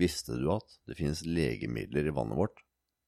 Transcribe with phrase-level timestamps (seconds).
[0.00, 2.62] Visste du at det finnes legemidler i vannet vårt?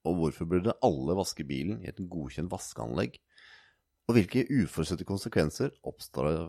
[0.05, 3.17] Og hvorfor burde alle vaske bilen i et godkjent vaskeanlegg?
[4.11, 6.43] Og hvilke uforutsette konsekvenser oppstår av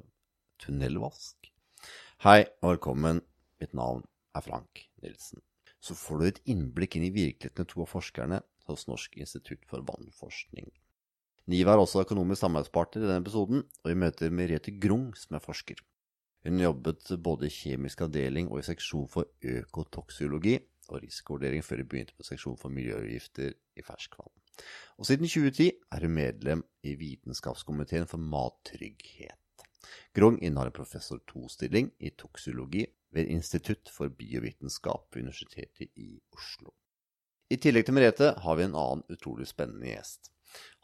[0.59, 1.47] tunnelvask?
[2.25, 3.21] Hei og velkommen,
[3.61, 4.03] mitt navn
[4.35, 5.39] er Frank Nilsen.
[5.83, 9.63] Så får du et innblikk inn i virkeligheten til to av forskerne hos Norsk institutt
[9.69, 10.67] for vannforskning.
[11.51, 15.43] NIVA er også økonomisk samarbeidspartner i denne episoden, og vi møter Merete Grung, som er
[15.43, 15.79] forsker.
[16.43, 20.57] Hun jobbet både i kjemisk avdeling og i seksjon for økotoksiologi
[20.89, 24.31] og risikovurdering før hun begynte på seksjon for miljøgifter i ferskvann.
[24.99, 29.39] Og siden 2010 er hun medlem i Vitenskapskomiteen for mattrygghet.
[30.15, 36.73] Grong innehar en professor to-stilling i toksiologi ved Institutt for biovitenskap ved Universitetet i Oslo.
[37.49, 40.31] I tillegg til Merete har vi en annen utrolig spennende gjest.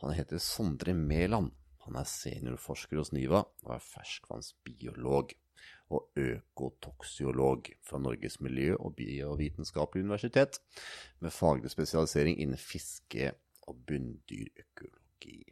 [0.03, 1.51] Han heter Sondre Mæland.
[1.85, 5.33] Han er seniorforsker hos NIVA og er ferskvannsbiolog
[5.89, 10.59] og økotoksiolog fra Norges miljø- og biovitenskapelige universitet,
[11.19, 13.33] med faglig spesialisering innen fiske-
[13.67, 15.43] og bunndyrøkologi,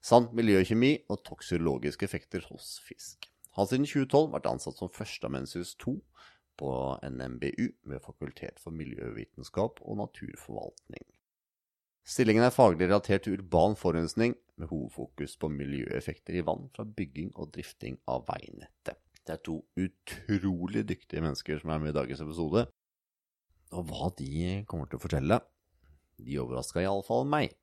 [0.00, 3.28] samt miljøkjemi og toksiologiske effekter hos fisk.
[3.54, 5.94] Han har siden 2012 vært ansatt som førsteamanuensis 2
[6.58, 6.70] på
[7.02, 11.06] NMBU ved Fakultet for miljøvitenskap og naturforvaltning.
[12.04, 17.32] Stillingen er faglig relatert til urban forurensning, med hovedfokus på miljøeffekter i vann fra bygging
[17.34, 18.98] og drifting av veinettet.
[19.24, 22.66] Det er to utrolig dyktige mennesker som er med i dagens episode,
[23.74, 25.40] og hva de kommer til å fortelle,
[26.20, 27.54] de overraska iallfall meg.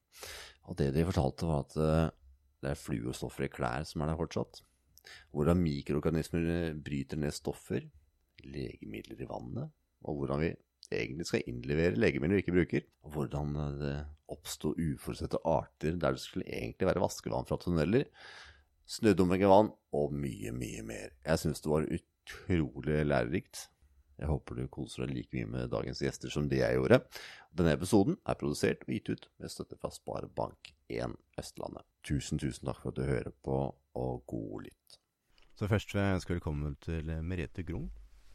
[0.67, 2.09] Og det de fortalte, var at eh,
[2.61, 4.63] det er fluestoffer i klær som er der fortsatt.
[5.33, 7.85] Hvordan mikroorganismer bryter ned stoffer,
[8.41, 9.71] legemidler i vannet,
[10.05, 10.51] og hvordan vi
[10.91, 13.95] egentlig skal innlevere legemidler vi ikke bruker, og hvordan det
[14.31, 18.07] oppsto uforutsette arter der det skulle egentlig være vaskevann fra tunneler,
[18.91, 21.13] snødumming i vann og mye, mye mer.
[21.25, 23.67] Jeg syns det var utrolig lærerikt.
[24.21, 26.99] Jeg håper du koser deg like mye med dagens gjester som det jeg gjorde.
[27.57, 31.87] Denne episoden er produsert og gitt ut med støtte fra Sparebank1 Østlandet.
[32.05, 33.57] Tusen, tusen takk for at du hører på,
[33.97, 34.99] og god lytt.
[35.57, 37.89] Så først vil jeg ønske velkommen til Merete Grung.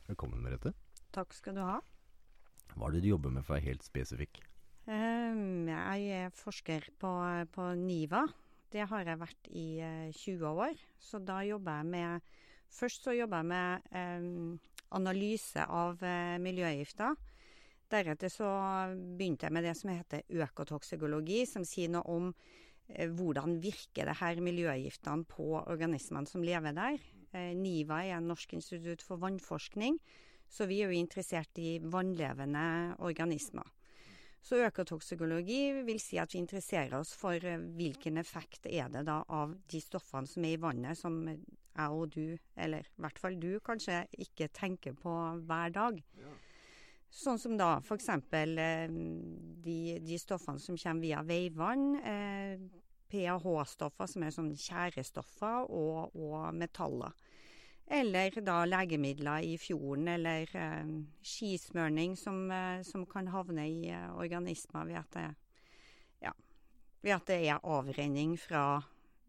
[0.08, 0.74] Velkommen, Merete.
[1.14, 1.78] Takk skal du ha.
[2.74, 4.42] Hva er det du jobber med for å være helt spesifikk?
[4.86, 7.12] Um, jeg er forsker på,
[7.54, 8.22] på, NIVA.
[8.76, 10.80] Det har jeg vært i uh, 20 år.
[11.00, 12.34] Så da jobber jeg med
[12.76, 14.56] Først så jobber jeg med um,
[14.98, 17.14] analyse av uh, miljøgifter.
[17.88, 18.48] Deretter så
[18.90, 22.32] begynte jeg med det som heter økotoksikologi, som sier noe om
[22.86, 26.98] hvordan virker det her miljøgiftene på organismene som lever der.
[27.58, 29.98] NIVA er Norsk institutt for vannforskning.
[30.50, 32.66] Så vi er jo interessert i vannlevende
[33.06, 33.75] organismer.
[34.44, 37.42] Så økotoksikologi vil si at vi interesserer oss for
[37.76, 42.12] hvilken effekt er det da av de stoffene som er i vannet, som jeg og
[42.14, 45.14] du, eller i hvert fall du, kanskje ikke tenker på
[45.48, 45.98] hver dag.
[46.20, 46.34] Ja.
[47.16, 48.08] Sånn som da f.eks.
[48.10, 48.96] Eh,
[49.64, 51.86] de, de stoffene som kommer via veivann.
[52.02, 52.66] Eh,
[53.06, 57.14] PAH-stoffer, som er sånn tjærestoffer, og, og metaller.
[57.86, 60.88] Eller da legemidler i fjorden, eller eh,
[61.22, 65.26] skismørning som, eh, som, kan havne i eh, organismer ved at, det,
[66.26, 66.32] ja,
[67.04, 68.80] ved at det er avrenning fra,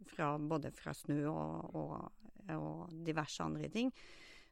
[0.09, 3.93] fra både fra snø og, og, og, diverse andre ting.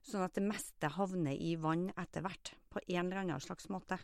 [0.05, 3.97] Sånn at det meste havner i vann etter hvert, på en eller annen slags måte.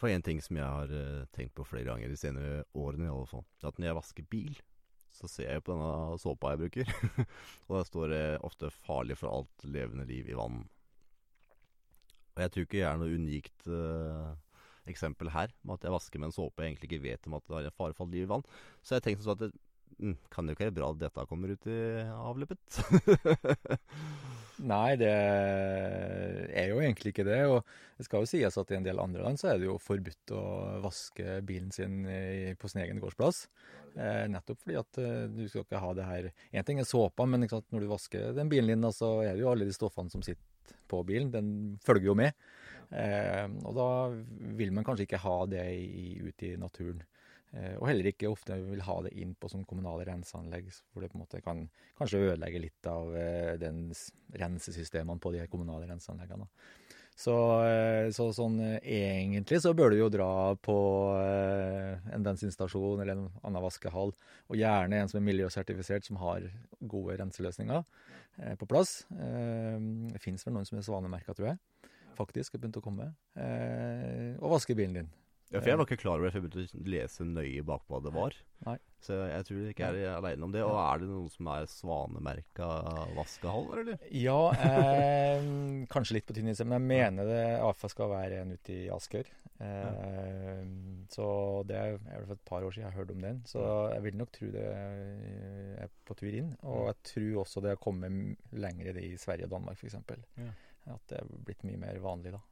[0.00, 3.12] For en ting som jeg har uh, tenkt på flere ganger de senere årene, i
[3.12, 4.56] alle fall, er at når jeg vasker bil,
[5.14, 6.94] så ser jeg på denne såpa jeg bruker,
[7.68, 10.64] og der står det ofte 'farlig for alt levende liv i vann'.
[12.34, 14.32] Og jeg tror ikke jeg er noe unikt uh,
[14.90, 17.46] eksempel her, med at jeg vasker med en såpe jeg egentlig ikke vet om at
[17.46, 18.42] det har en fare for liv i vann.
[18.82, 19.52] Så jeg tenkte sånn at det
[20.02, 21.78] mm, kan jo ikke være bra at dette kommer ut i
[22.10, 22.80] avløpet.
[24.74, 27.40] Nei, det er jo egentlig ikke det.
[27.50, 27.62] Og
[27.98, 30.34] det skal jo sies at i en del andre land så er det jo forbudt
[30.34, 30.44] å
[30.84, 32.02] vaske bilen sin
[32.58, 33.46] på sin egen gårdsplass.
[33.94, 37.28] Eh, nettopp fordi at eh, du skal ikke ha det her Én ting er såpa,
[37.30, 40.10] men sant, når du vasker den bilen din, så er det jo alle de stoffene
[40.10, 40.42] som sitter
[40.90, 41.30] på bilen.
[41.30, 41.50] Den
[41.84, 42.34] følger jo med.
[42.90, 43.88] Eh, og da
[44.58, 47.02] vil man kanskje ikke ha det i, ut i naturen.
[47.54, 51.12] Eh, og heller ikke ofte vil ha det inn på sånn kommunale renseanlegg, hvor det
[51.12, 51.62] på en måte kan
[51.98, 53.54] kanskje ødelegge litt av eh,
[54.42, 56.48] rensesystemene på de kommunale renseanleggene.
[57.14, 60.76] Så, eh, så, sånn egentlig så bør du jo dra på
[61.14, 64.10] en bensinstasjon eller en annen vaskehall,
[64.50, 66.48] og gjerne en som er miljøsertifisert, som har
[66.82, 67.84] gode renseløsninger
[68.58, 69.04] på plass.
[69.14, 71.90] Det fins vel noen som er svanemerka, tror jeg.
[72.18, 73.12] Faktisk har begynt å komme.
[74.40, 75.12] Og vaske bilen din.
[75.54, 77.84] Ja, for jeg var ikke klar over det før jeg begynte å lese nøye bak
[77.86, 78.34] hva det var.
[78.66, 78.74] Nei.
[79.04, 80.64] Så jeg tror ikke jeg er aleine om det.
[80.64, 82.68] Og er det noen som er svanemerka
[83.14, 84.06] vaskehaller, eller?
[84.16, 85.46] Ja, eh,
[85.94, 88.86] kanskje litt på tynn is, men jeg mener det iallfall skal være en ute i
[88.94, 89.30] Asker.
[89.62, 90.64] Eh,
[91.14, 91.26] så
[91.68, 93.44] det er i hvert fall et par år siden jeg hørte om den.
[93.48, 93.62] Så
[93.92, 96.50] jeg vil nok tro det er på tur inn.
[96.64, 100.00] Og jeg tror også det har kommet lenger i Sverige og Danmark, f.eks.
[100.40, 100.50] Ja.
[100.96, 102.42] At det er blitt mye mer vanlig, da.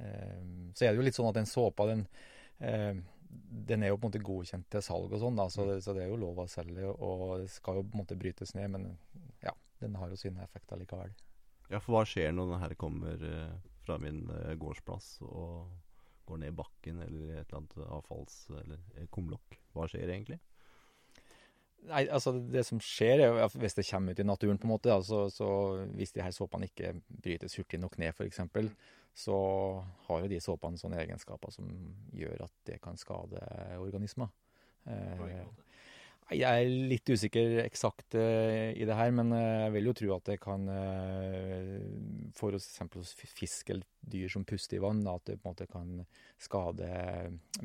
[0.00, 0.42] Eh,
[0.74, 2.28] så er det jo litt sånn at den såpa, den eh,
[2.60, 5.94] den er jo på en måte godkjent til salg og sånn, da, så, det, så
[5.96, 6.86] det er jo lov å selge.
[6.90, 8.88] Og det skal jo på en måte brytes ned, men
[9.44, 11.14] ja, den har jo sine effekter likevel.
[11.70, 13.52] Ja, for hva skjer når den her kommer eh,
[13.86, 15.70] fra min eh, gårdsplass og
[16.26, 18.40] går ned i bakken eller et eller annet avfalls...
[18.50, 19.58] eller eh, kumlokk?
[19.74, 20.40] Hva skjer egentlig?
[21.88, 24.74] Nei, altså Det som skjer, er at hvis det kommer ut i naturen, på en
[24.74, 25.48] måte, da, så, så
[25.96, 28.42] hvis de her såpene ikke brytes hurtig nok ned, f.eks.,
[29.20, 29.36] så
[30.06, 31.66] har jo de såpene sånne egenskaper som
[32.14, 33.40] gjør at det kan skade
[33.80, 34.30] organismer.
[34.86, 35.24] Eh,
[36.30, 40.10] jeg er litt usikker eksakt eh, i det her, men eh, jeg vil jo tro
[40.14, 41.72] at det kan eh,
[42.36, 45.66] For eksempel hos fisk eller dyr som puster i vann, at det på en måte
[45.70, 46.04] kan
[46.40, 46.88] skade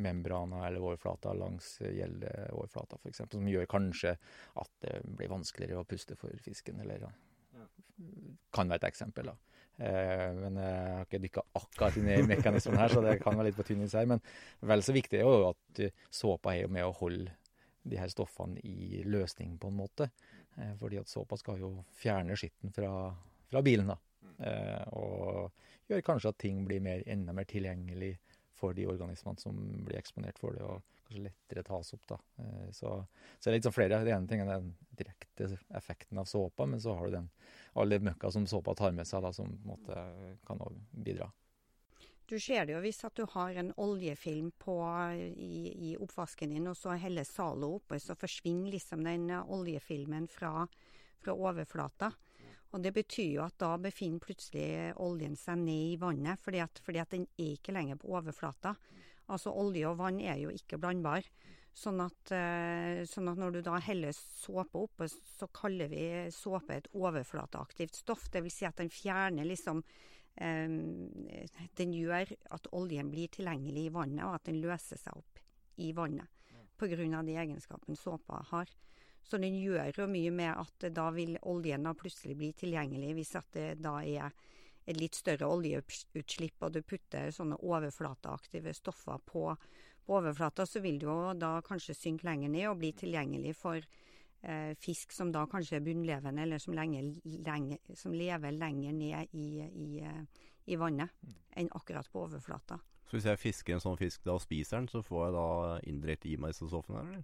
[0.01, 4.15] membraner eller overflater langs gjeldeoverflata f.eks., som gjør kanskje
[4.61, 6.81] at det blir vanskeligere å puste for fisken.
[6.81, 7.13] eller ja.
[8.53, 9.31] Kan være et eksempel.
[9.31, 9.37] da.
[9.77, 13.51] Eh, men jeg har ikke dykka akkurat inn i mekanismen her, så det kan være
[13.51, 14.09] litt på tynn is her.
[14.09, 14.25] Men
[14.65, 17.31] vel så viktig er jo at såpa er jo med å holde
[17.85, 20.09] de her stoffene i løsning, på en måte.
[20.55, 22.91] Eh, fordi at såpa skal jo fjerne skitten fra,
[23.49, 23.97] fra bilen, da.
[24.45, 25.51] Eh, og
[25.89, 28.15] gjør kanskje at ting blir mer, enda mer tilgjengelig
[28.55, 32.19] for de organismene som blir eksponert for det, og kanskje lettere tas opp, da.
[32.41, 32.97] Eh, så,
[33.37, 34.01] så det er litt sånn flere.
[34.07, 37.31] Det ene tingen er den direkte effekten av såpa, men så har du den
[37.75, 40.05] alle møkka som såpa tar med seg, da, som på en måte
[40.47, 41.29] kan bidra.
[42.25, 44.75] Du ser det jo hvis at du har en oljefilm på,
[45.13, 50.65] i, i oppvasken din, og så heller Zalo oppe, så forsvinner liksom den oljefilmen fra,
[51.21, 52.09] fra overflata.
[52.73, 56.81] Og Det betyr jo at da befinner plutselig oljen seg ned i vannet, fordi at,
[56.83, 58.73] fordi at den er ikke lenger på overflata.
[59.31, 61.23] Altså Olje og vann er jo ikke blandbar.
[61.75, 62.33] Sånn at,
[63.11, 68.29] sånn at, når du da heller såpe oppe, så kaller vi såpe et overflateaktivt stoff.
[68.31, 69.81] Det vil si at den fjerner liksom
[70.35, 75.39] Den gjør at oljen blir tilgjengelig i vannet, og at den løser seg opp
[75.79, 76.27] i vannet.
[76.75, 78.71] Av de egenskapene såpa har.
[79.23, 83.31] Så den gjør jo mye med at da vil oljen da plutselig bli tilgjengelig hvis
[83.39, 84.35] at det da er
[84.85, 89.47] et litt større oljeutslipp, og du putter sånne overflateaktive stoffer på,
[90.05, 93.87] på overflata, så vil det jo da kanskje synke lenger ned og bli tilgjengelig for
[94.81, 99.47] fisk som da kanskje er bunnlevende, eller som, lenge, lenge, som lever lenger ned i,
[99.65, 100.11] i,
[100.69, 101.09] i vannet
[101.57, 102.77] enn akkurat på overflata.
[103.05, 105.47] Så hvis jeg fisker en sånn fisk da og spiser den, så får jeg da
[105.91, 107.23] indirekte i meg disse stoffene, eller?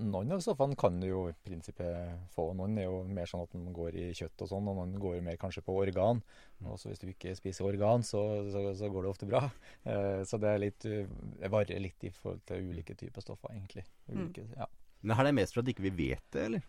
[0.00, 2.46] Noen av stoffene kan du jo i prinsippet få.
[2.56, 5.18] Noen er jo mer sånn at de går i kjøtt og sånn, og noen går
[5.26, 6.22] mer kanskje på organ.
[6.64, 8.22] Og så hvis du ikke spiser organ, så,
[8.52, 9.42] så, så går det ofte bra.
[9.90, 13.84] Eh, så det er litt Det varer litt i forhold til ulike typer stoffer, egentlig.
[14.08, 14.56] Ulike, mm.
[14.60, 14.70] ja.
[15.00, 16.68] Men er det mest for at ikke vi vet det, eller?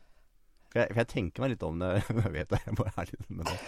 [0.72, 1.89] For jeg, for jeg tenker meg litt om det.
[2.22, 3.57] Jeg vet det, jeg bare er litt med det.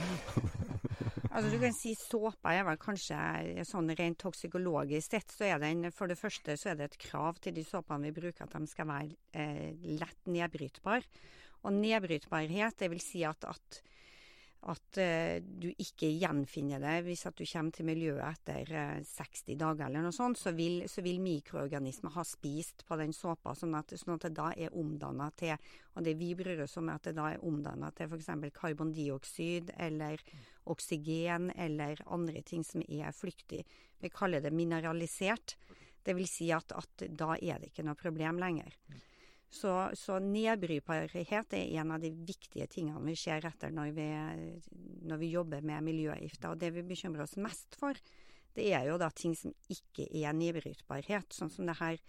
[1.33, 3.17] Altså du kan si såpe er vel kanskje
[3.65, 7.39] sånn rent toksikologisk sett, så er den for det første så er det et krav
[7.41, 11.01] til de såpene vi bruker at de skal være eh, lett nedbrytbare.
[11.65, 13.79] Og nedbrytbarhet, det vil si at, at,
[14.71, 19.57] at eh, du ikke gjenfinner det hvis at du kommer til miljøet etter eh, 60
[19.59, 23.75] dager eller noe sånt, så vil, så vil mikroorganismer ha spist på den såpa, sånn
[23.79, 25.55] at, sånn at det da er omdanna til
[25.93, 28.31] Og det vi bryr oss om, er at det da er omdanna til f.eks.
[28.55, 30.23] karbondioksid eller
[30.71, 33.63] oksygen eller andre ting som er flyktig.
[33.99, 35.57] Vi kaller det mineralisert.
[36.03, 38.73] Det vil si at, at da er det ikke noe problem lenger.
[39.53, 44.07] Så, så nedbrytbarhet er en av de viktige tingene vi ser etter når vi,
[45.05, 46.55] når vi jobber med miljøgifter.
[46.55, 47.97] Og det vi bekymrer oss mest for,
[48.57, 51.33] det er jo da ting som ikke er nedbrytbarhet.
[51.33, 52.01] Sånn som det her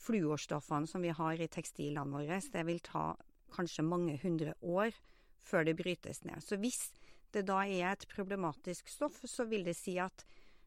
[0.00, 2.40] fluorstoffene som vi har i tekstilene våre.
[2.40, 3.14] Det vil ta
[3.54, 4.92] kanskje mange hundre år
[5.44, 6.44] før det brytes ned.
[6.44, 6.90] Så hvis
[7.34, 10.24] det da er et problematisk stoff, så vil det si at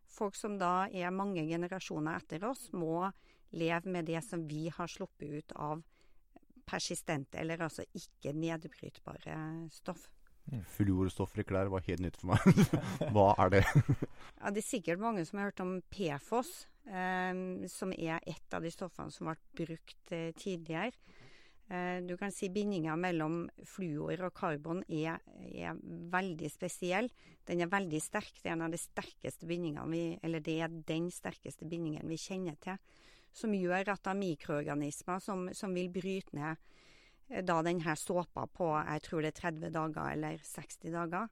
[0.10, 3.10] folk som da er mange generasjoner etter oss, må
[3.54, 5.84] leve med det som vi har sluppet ut av
[6.67, 9.38] persistente, eller altså ikke nedbrytbare
[9.74, 10.10] stoff.
[10.75, 12.63] Fluorstoffer i klær var helt nytt for meg.
[13.15, 13.63] Hva er det?
[14.41, 16.51] ja, det er sikkert mange som har hørt om PFOS,
[16.91, 20.91] eh, som er et av de stoffene som ble brukt eh, tidligere.
[21.72, 25.79] Eh, du kan si bindinga mellom fluor og karbon er, er,
[26.12, 27.08] veldig spesiell.
[27.48, 28.36] Den er veldig sterk.
[28.41, 29.58] Det er en av de sterkeste vi
[30.22, 32.77] Eller det er den sterkeste bindingen vi kjenner til.
[33.34, 36.60] Som gjør at det er mikroorganismer som, som vil bryte ned
[37.30, 41.32] eh, da denne såpa på jeg tror det er 30 dager eller 60 dager.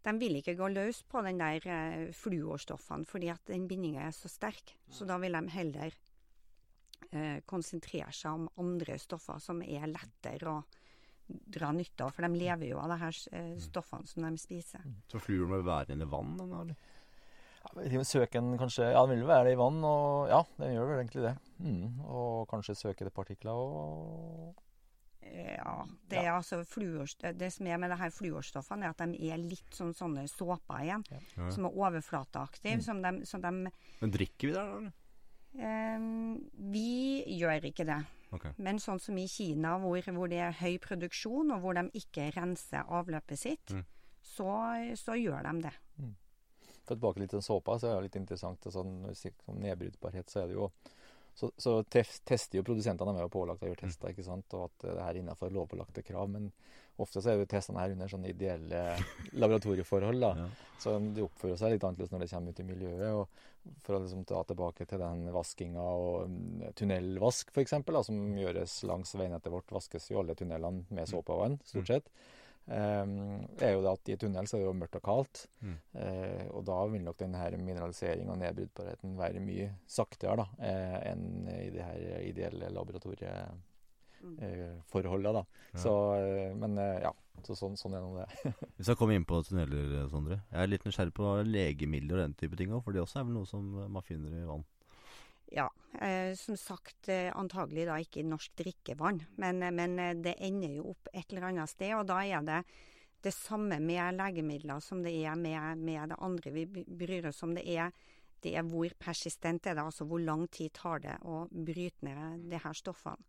[0.00, 4.16] De vil ikke gå løs på den der eh, fluorstoffene fordi at den bindinga er
[4.16, 4.74] så sterk.
[4.88, 5.96] Så da vil de heller
[7.12, 10.60] eh, konsentrere seg om andre stoffer som er lettere å
[11.30, 12.14] dra nytte av.
[12.14, 14.86] For de lever jo av de her eh, stoffene som de spiser.
[15.10, 16.34] Så fluor må være i vann?
[16.40, 16.74] eller?
[17.60, 21.26] Ja, søken kanskje Ja, den vil være i vann, og ja, den gjør vel egentlig
[21.28, 21.36] det.
[21.60, 24.56] Mm, og kanskje søke det partikler og
[25.30, 25.74] ja.
[26.08, 27.06] Det, er altså fluor,
[27.38, 30.86] det som er med det her fluorstoffene, er at de er litt sånn sånne såper
[30.86, 31.04] igjen.
[31.36, 31.50] Ja.
[31.54, 32.80] Som er overflateaktive.
[32.80, 33.02] Mm.
[33.04, 33.52] de, som de
[34.00, 34.96] Men drikker vi det, da?
[35.50, 36.38] Um,
[36.70, 38.00] vi gjør ikke det.
[38.30, 38.54] Okay.
[38.62, 42.28] Men sånn som i Kina, hvor, hvor, det er høy produksjon, og hvor de ikke
[42.36, 43.82] renser avløpet sitt, mm.
[44.22, 44.52] så,
[44.98, 45.74] så, gjør de det.
[46.90, 46.96] Mm.
[46.96, 48.70] Tilbake litt til såpa, så er det litt interessant.
[48.74, 50.70] Sånn, sånn nedbrytbarhet, så er det jo
[51.34, 54.66] så, så tester jo produsentene de er jo pålagt å gjøre tester, ikke sant, og
[54.66, 56.28] at det er innenfor lovpålagte krav.
[56.32, 56.50] Men
[57.00, 58.82] ofte så er jo testene her under sånne ideelle
[59.42, 60.20] laboratorieforhold.
[60.20, 60.48] da, ja.
[60.82, 63.06] Så de oppfører seg litt annerledes når det kommer ut i miljøet.
[63.14, 67.78] og For å liksom ta tilbake til den vaskinga og mm, tunnelvask f.eks.,
[68.10, 71.90] som gjøres langs veinettet vårt, vaskes jo alle tunnelene med såpevann, stort mm.
[71.94, 72.12] sett.
[72.12, 72.39] Mm.
[72.70, 75.78] Um, er jo det at I tunnel så er det jo mørkt og kaldt, mm.
[75.96, 81.50] uh, og da vil nok denne mineraliseringen og nedbrytbarheten være mye saktere da, uh, enn
[81.50, 85.42] i de her ideelle laboratorieforholdene.
[85.42, 85.50] Mm.
[85.50, 85.82] Uh, ja.
[85.82, 85.90] Så,
[86.62, 87.10] men ja,
[87.42, 88.28] så sånn, sånn er nå det.
[88.78, 90.36] Hvis jeg kommer inn på tunneler, Sondre.
[90.52, 93.26] Jeg er litt nysgjerrig på legemidler og den type ting òg, for det også er
[93.26, 94.62] vel noe som man finner i vann?
[95.50, 100.14] Ja, eh, som sagt eh, antagelig da ikke i norsk drikkevann, men, eh, men, eh,
[100.14, 101.90] det ender jo opp et eller annet sted.
[101.98, 102.60] Og da er det
[103.24, 107.56] det samme med legemidler som det er med, med det andre vi bryr oss om.
[107.58, 107.90] Det er,
[108.46, 112.46] det er hvor persistent er det, altså hvor lang tid tar det å bryte ned
[112.48, 113.26] de her stoffene.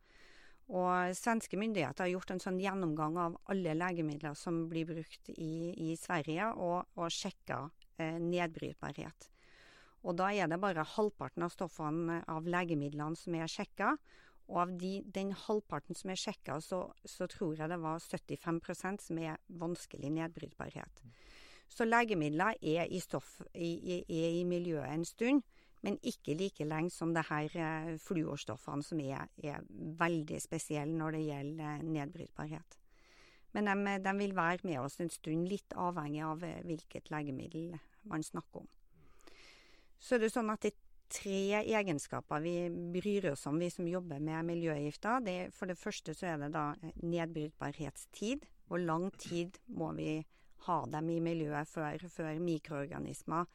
[0.72, 5.74] Og svenske myndigheter har gjort en sånn gjennomgang av alle legemidler som blir brukt i,
[5.90, 7.66] i Sverige, og, og sjekka
[8.00, 9.28] nedbrytbarhet.
[10.02, 13.94] Og da er det bare halvparten av stoffene av legemidlene som er sjekka.
[14.52, 19.00] Og av de, den halvparten som er sjekka, så, så, tror jeg det var 75
[19.06, 21.04] som er vanskelig nedbrytbarhet.
[21.72, 25.46] Så legemidler er i, stoff, i, er i miljøet en stund,
[25.82, 29.64] men ikke like lenge som det her eh, fluorstoffene, som er, er
[29.98, 32.78] veldig spesielle når det gjelder eh, nedbrytbarhet.
[33.56, 37.80] Men de, de, vil være med oss en stund, litt avhengig av eh, hvilket legemiddel
[38.12, 38.70] man snakker om.
[40.02, 40.78] Så er det sånn at er
[41.12, 42.56] tre egenskaper vi
[42.94, 45.22] bryr oss om, vi som jobber med miljøgifter.
[45.26, 46.72] Det, for det første så er det da
[47.04, 48.48] nedbrytbarhetstid.
[48.72, 50.22] Hvor lang tid må vi
[50.66, 53.50] ha dem i miljøet før, før mikroorganismer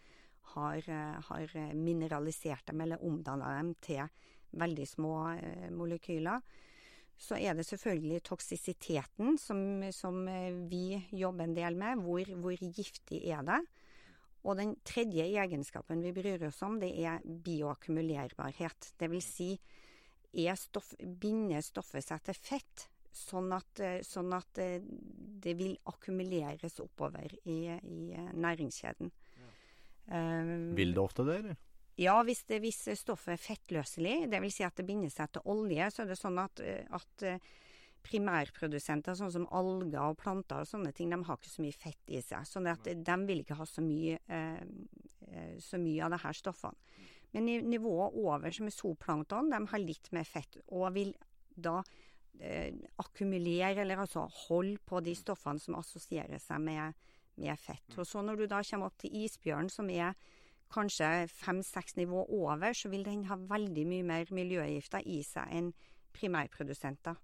[0.53, 0.91] har,
[1.31, 4.05] har, mineralisert dem eller omdanna dem til
[4.57, 6.45] veldig små eh, molekyler.
[7.17, 9.59] Så er det selvfølgelig toksisiteten som,
[9.93, 10.21] som
[10.69, 12.05] vi jobber en del med.
[12.05, 13.63] Hvor, hvor giftig er det?
[14.47, 18.93] Og den tredje egenskapen vi bryr oss om, det er bioakkumulerbarhet.
[18.99, 19.51] Det vil si,
[20.61, 22.87] stoff, binder stoffet seg til fett,
[23.17, 29.11] sånn at, eh, sånn at, eh, det vil akkumuleres oppover i, i eh, næringskjeden.
[29.41, 29.53] Ja.
[30.07, 31.57] Um, vil det ofte det, eller?
[31.99, 34.59] Ja, hvis, det, hvis stoffet er fettløselig, dvs.
[34.59, 37.25] Si at det binder seg til olje, så er det sånn at, at
[38.07, 42.15] primærprodusenter, sånn som alger og planter og sånne ting, de har ikke så mye fett
[42.15, 42.47] i seg.
[42.47, 44.63] sånn at de vil ikke ha så mye, eh,
[45.27, 46.77] eh så mye av disse stoffene.
[47.33, 51.13] Men nivået over, som er zooplankton, de har litt mer fett, og vil
[51.57, 51.83] da
[52.41, 56.95] eh, akkumulere, eller altså holde på de stoffene som assosierer seg med,
[57.37, 57.99] med fett.
[57.99, 60.15] Og så når du da kommer opp til isbjørn, som er
[60.73, 65.71] kanskje fem-seks nivå over, så vil den ha veldig mye mer miljøgifter i seg enn
[66.17, 67.19] primærprodusenter.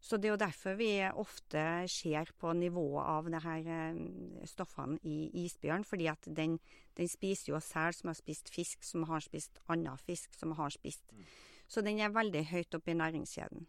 [0.00, 3.98] Så det er jo derfor vi ofte ser på nivået av det her eh,
[4.46, 6.58] stoffene i isbjørn, fordi at den,
[6.96, 10.70] den spiser jo sel som har spist fisk, som har spist annen fisk, som har
[10.70, 11.02] spist.
[11.12, 11.26] Mm.
[11.68, 13.66] Så den er veldig høyt oppe i næringskjeden.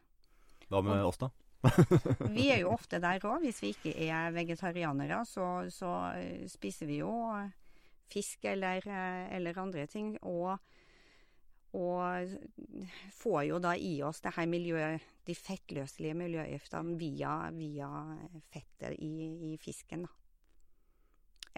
[0.70, 1.32] Hva med oss, da?
[2.38, 3.42] vi er jo ofte der òg.
[3.44, 7.12] Hvis vi ikke er vegetarianere, så, så eh, spiser vi jo
[8.10, 10.14] fisk eller, eh, eller andre ting.
[10.22, 10.56] Og
[11.78, 12.32] og
[13.14, 14.82] får jo da i oss det her miljø,
[15.28, 17.90] de fettløselige miljøgiftene via, via
[18.50, 19.14] fettet i,
[19.52, 20.16] i, fisken, da.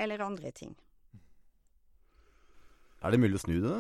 [0.02, 0.76] Eller andre ting.
[3.02, 3.80] Er det mulig å snu det?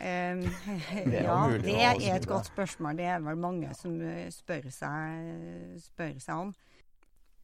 [0.00, 0.40] Um,
[1.04, 2.96] Det ja, det er et godt spørsmål.
[2.96, 5.34] Det er vel mange som eh, spør seg,
[5.84, 6.54] spør seg om.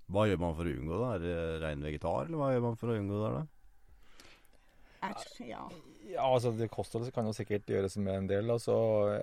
[0.09, 1.11] Hva gjør man for å unngå det?
[1.11, 3.33] Er det rein vegetar, eller hva gjør man for å unngå det?
[3.35, 3.42] da?
[5.46, 5.68] Ja.
[6.06, 8.50] Ja, altså det Kostholdet kan jo sikkert gjøres med en del.
[8.54, 8.76] Og så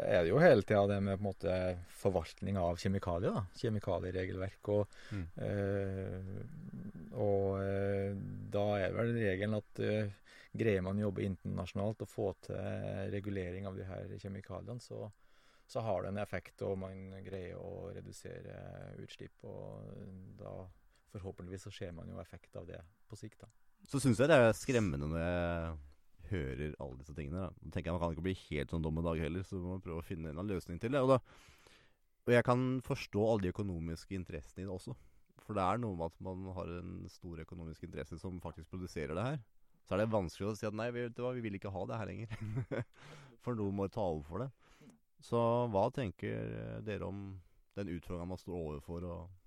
[0.04, 1.54] er det jo hele tida det med på en måte
[2.02, 3.34] forvaltning av kjemikalier.
[3.38, 4.70] da, Kjemikalieregelverk.
[4.76, 5.28] Og, Mm.
[5.38, 8.14] eh, og eh,
[8.54, 10.12] da er vel regelen at eh,
[10.54, 15.08] greier man å jobbe internasjonalt og få til regulering av de her kjemikaliene, så,
[15.66, 18.60] så har det en effekt, og man greier å redusere
[19.02, 19.40] utslipp.
[19.50, 19.88] Og
[20.38, 20.54] da
[21.16, 23.40] forhåpentligvis så ser man jo effekt av det på sikt.
[23.46, 23.48] da.
[23.90, 25.74] Så syns jeg det er skremmende når jeg
[26.34, 27.48] hører alle disse tingene.
[27.48, 27.72] Da.
[27.74, 29.84] Tenker jeg Man kan ikke bli helt sånn dum en dag heller, så må man
[29.84, 31.02] prøve å finne en løsning til det.
[31.04, 31.20] Og, da,
[32.24, 34.96] og jeg kan forstå alle de økonomiske interessene i det også.
[35.44, 39.16] For det er noe med at man har en stor økonomisk interesse som faktisk produserer
[39.18, 39.42] det her.
[39.84, 41.82] Så er det vanskelig å si at nei, vet du hva, vi vil ikke ha
[41.90, 42.84] det her lenger.
[43.44, 44.52] for noen må ta over for det.
[45.24, 45.40] Så
[45.72, 47.26] hva tenker dere om
[47.76, 49.08] den utfordringa man står overfor?
[49.12, 49.43] og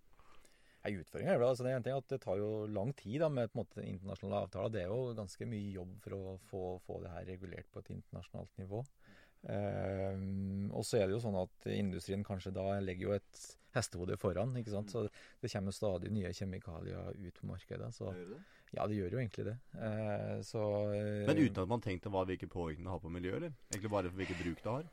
[0.86, 3.18] Nei, Utfordringa er vel altså, det er en ting at det tar jo lang tid
[3.24, 4.72] da, med på en måte, internasjonale avtaler.
[4.76, 7.90] Det er jo ganske mye jobb for å få, få det her regulert på et
[7.96, 8.84] internasjonalt nivå.
[9.46, 13.40] Um, og så er det jo sånn at industrien kanskje da legger jo et
[13.74, 14.54] hestehode foran.
[14.58, 14.94] ikke sant?
[14.94, 15.08] Så
[15.42, 17.90] det kommer stadig nye kjemikalier ut på markedet.
[17.94, 18.12] Så
[18.74, 19.56] ja, det gjør jo egentlig det.
[19.74, 20.62] Uh, så,
[20.94, 23.58] eh, Men uten at man tenkte hva hvilken påvirkning det har på miljøet, eller?
[23.72, 24.88] Egentlig bare for hvilket bruk det har?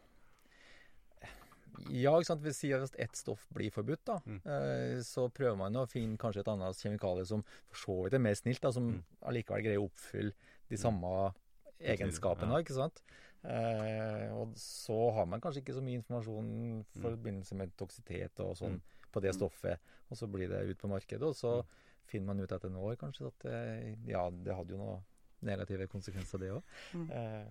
[1.90, 2.42] Ja, ikke sant?
[2.42, 2.64] Hvis
[3.00, 4.20] ett stoff blir forbudt, da.
[4.26, 4.42] Mm.
[4.46, 8.20] Eh, så prøver man å finne kanskje et annet kjemikalie som for så vidt er
[8.20, 9.04] mer snilt, da, som Mm.
[9.22, 10.34] allikevel greier å oppfylle
[10.70, 11.34] de samme
[11.80, 12.64] egenskapene, ja.
[12.64, 13.02] ikke sant.
[13.44, 18.56] Eh, og så har man kanskje ikke så mye informasjon i forbindelse med toksitet og
[18.56, 18.82] sånn Mm.
[19.12, 21.66] på det stoffet, og så blir det ut på markedet, og så
[22.06, 25.04] finner man ut etter noen år kanskje at det, ja, det hadde jo noen
[25.42, 26.64] negative konsekvenser, det òg.
[26.94, 27.12] Mm.
[27.12, 27.46] Eh,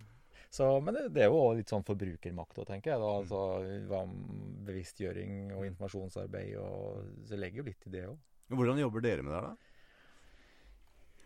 [0.53, 3.01] så, men det, det er jo litt sånn forbrukermakt òg, tenker jeg.
[3.01, 3.39] da, altså
[3.89, 4.03] hva
[4.69, 6.57] Bevisstgjøring og informasjonsarbeid.
[6.61, 8.19] og Så legger jo litt i det òg.
[8.53, 9.73] Hvordan jobber dere med det her, da?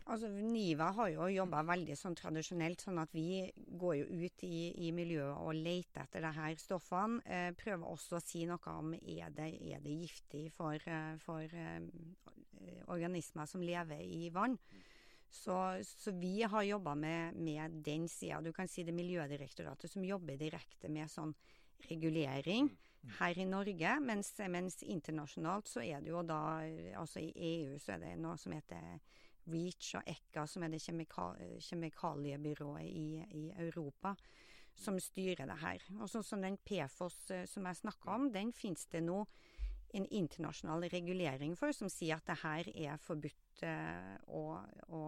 [0.06, 3.40] Altså, NIVA har jo jobba veldig sånn tradisjonelt, sånn at vi
[3.80, 7.18] går jo ut i, i miljøet og leter etter de her stoffene.
[7.26, 11.42] Eh, prøver også å si noe om er det er det giftig for, eh, for
[11.42, 11.82] eh,
[12.94, 14.54] organismer som lever i vann.
[15.30, 18.40] Så, så vi har jobba med, med den sida.
[18.40, 21.34] Du kan si det er Miljødirektoratet som jobber direkte med sånn
[21.90, 22.70] regulering
[23.18, 23.98] her i Norge.
[24.00, 26.40] Mens, mens internasjonalt så er det jo da
[26.98, 28.98] Altså i EU så er det noe som heter
[29.46, 31.28] REACH og ECCA, som er det kjemika
[31.68, 34.16] kjemikaliebyrået i, i Europa,
[34.74, 35.84] som styrer det her.
[36.00, 39.22] Og sånn som den PFOS eh, som jeg snakka om, den finnes det nå
[39.94, 44.44] en internasjonal regulering for, som sier at det her er forbudt eh, å,
[44.90, 45.02] å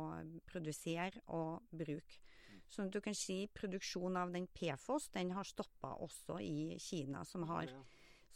[0.48, 2.20] produsere og bruke.
[2.68, 7.46] Så du kan si produksjon av den PFOS, den har stoppa også i Kina, som
[7.48, 7.70] har,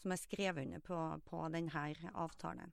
[0.01, 2.73] som er skrevet under på, på denne avtalen.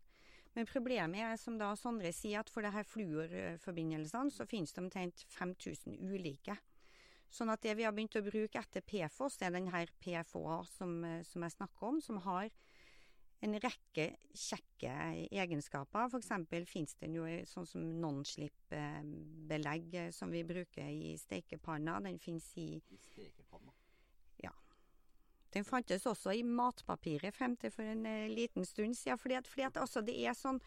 [0.55, 4.81] Men problemet er, som da Sondre sier, at for det her fluorforbindelsene så finnes det
[4.81, 6.55] omtrent 5000 ulike.
[7.29, 11.03] Sånn at det vi har begynt å bruke etter PFOS, er denne her PFOA som,
[11.05, 12.49] eh, som jeg snakker om, som har
[13.41, 14.93] en rekke kjekke
[15.31, 16.09] egenskaper.
[16.11, 21.99] For eksempel finnes det jo i- sånn som nonslip-belegg eh, som vi bruker i stekepanna.
[22.03, 22.81] Den finnes i
[23.13, 23.71] Stekepanna?
[24.43, 24.51] Ja.
[25.51, 29.17] Den fantes også i matpapiret frem til for en eh, liten stund siden.
[29.17, 30.59] Fordi at, fordi at altså, det er sånn,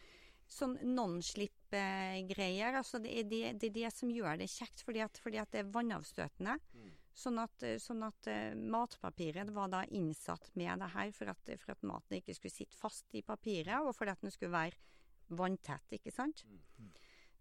[0.49, 2.73] sånn nonslip-greier.
[2.81, 5.51] altså det, er det, det er det som gjør det kjekt, fordi at, fordi at
[5.51, 6.57] det er vannavstøtende.
[7.13, 11.51] Sånn at, eh, sånn at eh, matpapiret var da innsatt med det her for at,
[11.61, 14.79] for at maten ikke skulle sitte fast i papiret, og for at den skulle være
[15.37, 16.41] vanntett, ikke sant?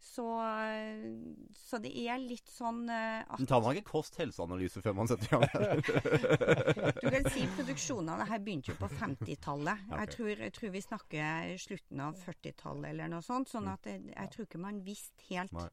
[0.02, 1.06] Så, eh,
[1.54, 5.32] så det er litt sånn at Men tar man ikke kost-helseanalyse før man setter i
[5.38, 5.82] gang?
[7.02, 9.84] Du kan si produksjonen av det her begynte jo på 50-tallet.
[9.88, 10.00] Okay.
[10.02, 13.48] Jeg, tror, jeg tror vi snakker slutten av 40-tallet eller noe sånt.
[13.54, 15.68] Sånn at jeg, jeg tror ikke man visste helt Nei.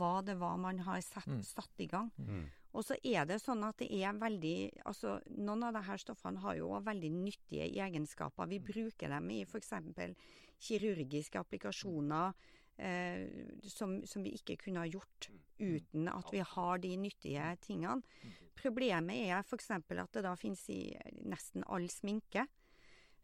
[0.00, 1.42] hva det var man har satt, Mm.
[1.46, 2.10] satt i gang.
[2.18, 2.48] Mm.
[2.70, 6.58] Og så er det sånn at det er veldig Altså, noen av disse stoffene har
[6.60, 8.50] jo veldig nyttige egenskaper.
[8.50, 9.74] Vi bruker dem i f.eks.
[10.60, 12.32] kirurgiske applikasjoner.
[12.80, 13.26] Eh,
[13.68, 15.26] som, som vi ikke kunne ha gjort
[15.60, 18.00] uten at vi har de nyttige tingene.
[18.56, 19.70] Problemet er f.eks.
[19.74, 20.94] at det da finnes i
[21.28, 22.46] nesten all sminke.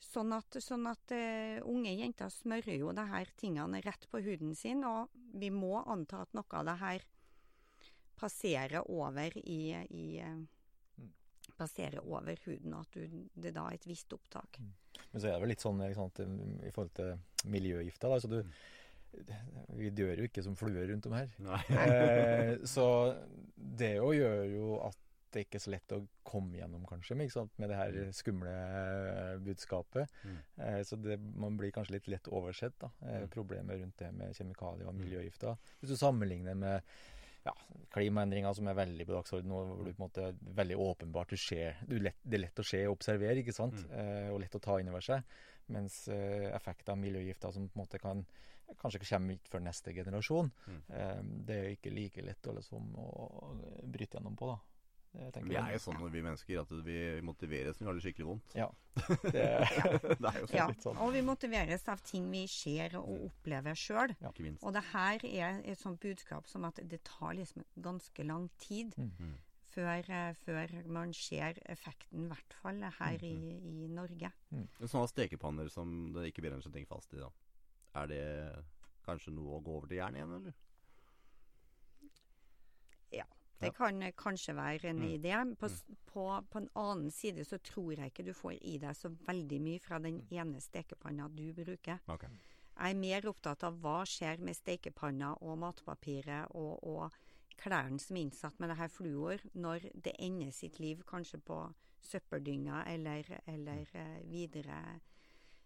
[0.03, 4.53] Sånn at, sånn at uh, unge jenter smører jo de her tingene rett på huden
[4.53, 7.07] sin, og vi må anta at noe av det her
[8.17, 10.07] passerer over i, i
[11.57, 14.59] passere over huden, og at du, det da er et visst opptak.
[15.13, 16.21] Men så er det vel litt sånn ikke sant,
[16.67, 18.13] i forhold til miljøgifter.
[18.13, 18.43] Da, så du,
[19.79, 21.31] vi dør jo ikke som fluer rundt om her.
[21.87, 22.87] Eh, så
[23.57, 24.99] det jo gjør jo at
[25.37, 27.57] det ikke er så lett å komme gjennom, kanskje, med, ikke sant?
[27.61, 28.13] med det her Mm.
[28.17, 28.53] skumle
[29.45, 30.13] budskapet.
[30.25, 30.37] Mm.
[30.65, 32.91] Eh, så det, man blir kanskje litt lett oversett, da.
[33.05, 33.29] Eh, Mm.
[33.35, 35.01] problemet rundt det med kjemikalier og Mm.
[35.05, 35.57] miljøgifter.
[35.81, 36.83] Hvis du sammenligner med
[37.47, 37.53] ja,
[37.95, 41.37] klimaendringer som er veldig på dagsordenen, og hvor du på en måte veldig åpenbart du
[41.41, 43.79] ser, du lett, Det er lett å se og observere, ikke sant?
[43.87, 43.95] Mm.
[44.01, 45.23] Eh, og lett å ta inn over seg.
[45.75, 48.25] Mens eh, effekter av miljøgifter som på en måte kan
[48.81, 50.81] kanskje ikke kommer ut før neste generasjon, Mm.
[50.91, 53.55] eh, det er jo ikke like lett å, liksom, å
[53.87, 54.59] bryte gjennom på, da.
[55.15, 58.57] Vi er jo sånn vi mennesker at vi motiveres når vi har det skikkelig vondt.
[58.59, 58.67] Ja.
[59.23, 59.45] Det,
[60.21, 60.99] det er jo sånn, Ja, litt sånn.
[61.01, 64.13] og vi motiveres av ting vi ser og opplever sjøl.
[64.21, 64.33] Ja.
[64.63, 68.93] Og det her er et sånt budskap som at det tar liksom ganske lang tid
[68.97, 69.35] Mm.
[69.77, 73.35] før, eh, før man ser effekten, i hvert fall her i,
[73.85, 74.31] i Norge.
[74.51, 74.69] Mm.
[74.89, 77.29] Sånne stekepanner som det ikke brenner seg ting fast i, da.
[78.01, 78.23] Er det
[79.05, 80.55] kanskje noe å gå over til jern igjen, eller?
[83.61, 85.09] Det kan eh, kanskje være en Mm.
[85.21, 85.57] idé.
[85.59, 88.95] På, s- på, på en annen side så tror jeg ikke du får i deg
[88.97, 90.27] så veldig mye fra den Mm.
[90.31, 91.99] ene stekepanna du bruker.
[92.09, 92.29] Okay.
[92.79, 97.13] Jeg er mer opptatt av hva skjer med stekepanna og matpapiret og, og
[97.57, 101.73] klærne som er innsatt med det her fluor, når det ender sitt liv kanskje på
[102.03, 105.01] søppeldynga eller, eller eh, videre,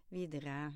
[0.09, 0.71] videre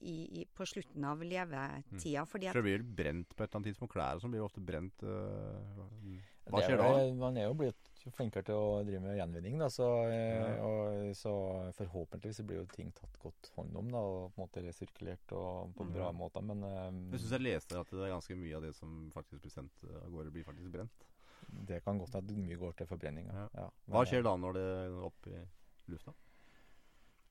[0.00, 2.24] i, i, på slutten av levetida.
[2.26, 3.92] Fordi Så at det blir brent på et eller annet tidspunkt.
[3.94, 5.02] Klær og sånn blir jo ofte brent.
[5.02, 7.14] øh, Hva er skjer da?
[7.18, 11.32] Man er jo blitt flinkere til å drive med gjenvinning, da, så, eh, og, så
[11.76, 15.34] forhåpentligvis så blir jo ting tatt godt hånd om da, og på en måte resirkulert
[15.36, 15.92] og på Mm.
[15.92, 16.40] bra måter.
[16.42, 19.42] Men øh, Jeg syns jeg leste at det er ganske mye av det som faktisk
[19.42, 21.04] blir sendt øh, av gårde, blir faktisk brent.
[21.68, 23.26] det kan godt hende at mye går til forbrenning.
[23.26, 23.48] Ja.
[23.54, 23.62] Ja.
[23.62, 23.68] Ja.
[23.88, 25.38] Hva skjer da når det er opp i
[25.92, 26.12] lufta?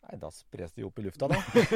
[0.06, 1.40] Nei, Da spres det jo opp i lufta, da.
[1.56, 1.70] det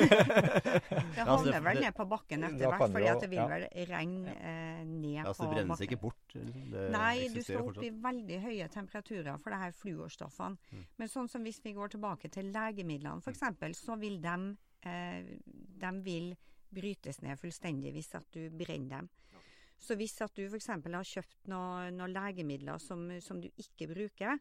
[1.17, 3.53] Ja, altså, havner vel ned på bakken etter hvert, kan det fordi at det vil
[3.53, 6.35] vel regne eh, ned Ja, på så det brennes ikke bort?
[6.35, 6.67] Liksom.
[6.75, 10.71] Det Nei, du skal opp i veldig høye temperaturer for det her fluorstoffene.
[10.71, 10.85] Mm.
[11.01, 14.37] Men sånn som hvis vi går tilbake til legemidlene f.eks., så vil de,
[14.87, 15.33] eh,
[15.81, 16.31] de vil
[16.71, 19.11] brytes ned fullstendig hvis at du brenner dem.
[19.81, 20.69] Så hvis at du f.eks.
[20.69, 24.37] har kjøpt noen noe legemidler som, som du ikke bruker,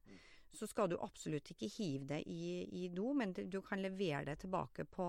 [0.53, 4.41] så skal du absolutt ikke hive det i, i do, men du kan levere det
[4.45, 5.07] tilbake på,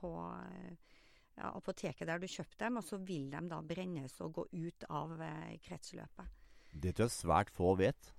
[0.00, 0.96] på eh,
[1.36, 4.88] ja, apoteket der du kjøpte dem, og så vil de da brennes og gå ut
[4.88, 6.34] av eh, kretsløpet.
[6.72, 8.12] Det tror jeg svært få vet.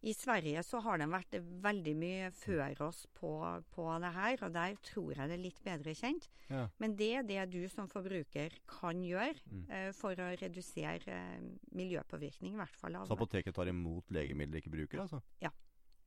[0.00, 3.30] I Sverige så har den vært veldig mye før oss på,
[3.74, 6.28] på det her, og der tror jeg det er litt bedre kjent.
[6.48, 6.62] Ja.
[6.80, 9.64] Men det er det du som forbruker kan gjøre Mm.
[9.70, 11.40] eh, for å redusere eh,
[11.76, 12.96] miljøpåvirkning, i hvert fall.
[12.96, 15.20] Av, Så apoteket tar imot legemidler de ikke bruker, altså?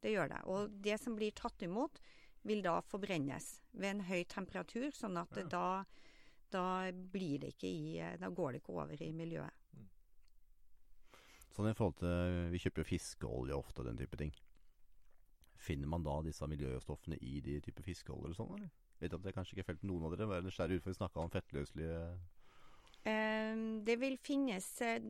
[0.04, 0.42] det gjør det.
[0.52, 2.00] Og det som blir tatt imot,
[2.44, 5.46] vil da forbrennes ved en høy temperatur, sånn at ja.
[5.48, 5.68] da,
[6.52, 9.62] da blir det ikke i eh, Da går det ikke over i miljøet.
[11.54, 14.34] Sånn i forhold til Vi kjøper jo fiskeolje ofte den type ting.
[15.63, 18.72] Finner man da disse miljøstoffene i de type fiskeoljer og sånn, eller?
[19.00, 20.30] Vet at jeg kanskje ikke felte noen av dere.
[20.30, 22.00] være nysgjerrig ut for vi snakka om fettløselige
[23.04, 25.02] Eh, Det vil, finnes, eh,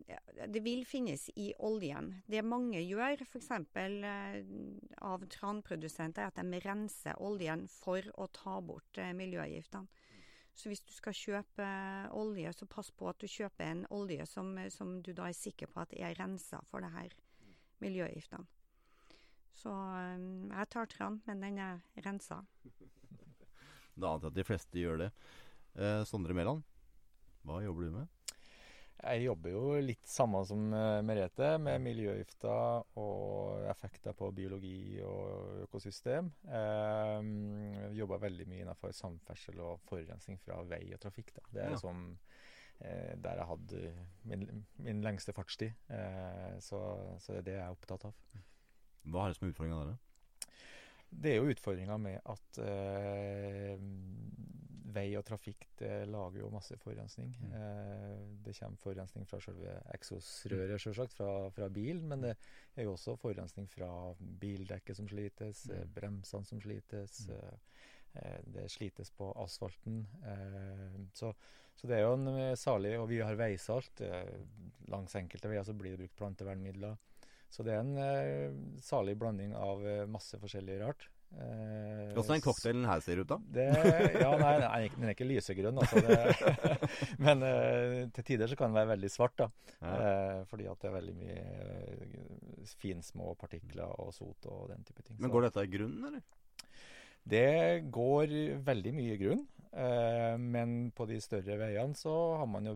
[0.48, 2.24] det vil finnes i oljen.
[2.28, 3.52] Det mange gjør, f.eks.
[5.02, 9.88] av tranprodusenter, er at de renser oljen for å ta bort eh, miljøgiftene.
[10.54, 11.68] Så hvis du skal kjøpe
[12.14, 15.72] olje, så pass på at du kjøper en olje som, som du da er sikker
[15.72, 17.16] på at er rensa for det her
[17.82, 18.46] miljøgiftene.
[19.58, 22.44] Så eh, jeg tar tran, men den er rensa.
[23.94, 25.08] Da antar jeg at de fleste gjør det.
[25.78, 26.64] Eh, Sondre Mæland,
[27.46, 28.08] hva jobber du med?
[29.04, 35.66] Jeg jobber jo litt samme som eh, Merete, med miljøgifter og effekter på biologi og
[35.66, 36.30] økosystem.
[36.48, 37.18] Eh,
[37.98, 41.34] jobber veldig mye innenfor samferdsel og forurensning fra vei og trafikk.
[41.36, 41.44] Da.
[41.52, 41.82] Det er Ja.
[41.84, 42.06] som
[42.80, 43.94] eh, der jeg hadde
[44.32, 44.48] min,
[44.88, 45.76] min lengste fartstid.
[45.92, 46.80] Eh, så,
[47.20, 48.16] så det er det jeg er opptatt av.
[49.04, 50.00] Hva er det som er utfordringa der?
[51.14, 53.76] Det er jo utfordringa med at eh,
[54.94, 57.32] vei og trafikk det lager jo masse forurensning.
[57.40, 57.54] Mm.
[57.60, 62.08] Eh, det kommer forurensning fra selve eksosrøret, selvsagt, fra, fra bilen.
[62.12, 62.36] Men det
[62.76, 65.94] er jo også forurensning fra bildekket som slites, eh, Mm.
[65.96, 67.28] bremsene som slites.
[67.28, 67.36] Mm.
[67.36, 67.58] eh,
[68.22, 70.06] eh, det slites på asfalten.
[70.24, 71.34] Eh, så,
[71.76, 74.02] så det er jo en eh, salig Og vi har veisalt.
[74.02, 74.36] Eh,
[74.92, 76.98] langs enkelte veier så blir det brukt plantevernmidler.
[77.50, 81.10] Så det er en eh, salig blanding av eh, masse forskjellig rart.
[81.34, 83.40] Eh, er den cocktailen her ser ut, da?
[83.56, 83.66] det,
[84.22, 86.04] ja, nei, nei, den er ikke- lysegrønn, altså.
[86.06, 86.76] Det,
[87.26, 89.50] men eh, til tider så kan den være veldig svart, da.
[89.82, 89.96] Ja.
[89.96, 95.02] Eh, fordi at det er veldig mye eh, finsmå partikler og sot og den type
[95.08, 95.18] ting.
[95.20, 96.24] Men går dette i grunnen, eller?
[97.24, 99.44] Det går veldig mye i grunn.
[99.74, 102.76] Eh, men på de større veiene så har man jo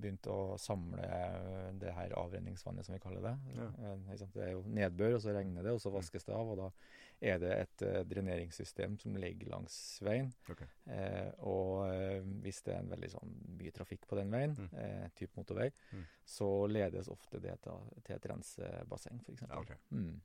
[0.00, 3.34] begynt å samle eh, det her avrenningsvannet, som vi kaller det.
[3.58, 3.66] Ja.
[3.90, 6.54] Eh, det er jo nedbør, og så regner det, og så vaskes det av.
[6.54, 6.70] Og da
[7.20, 9.74] er det et uh, dreneringssystem som ligger langs
[10.06, 10.28] veien.
[10.50, 10.66] Okay.
[10.86, 14.68] Eh, og eh, hvis det er en veldig sånn mye trafikk på den veien, Mm.
[14.78, 16.04] eh, type motorvei, Mm.
[16.24, 17.72] så ledes ofte det til,
[18.04, 19.42] til et rensebasseng, f.eks.
[19.50, 19.76] Okay.
[19.90, 20.20] Mm.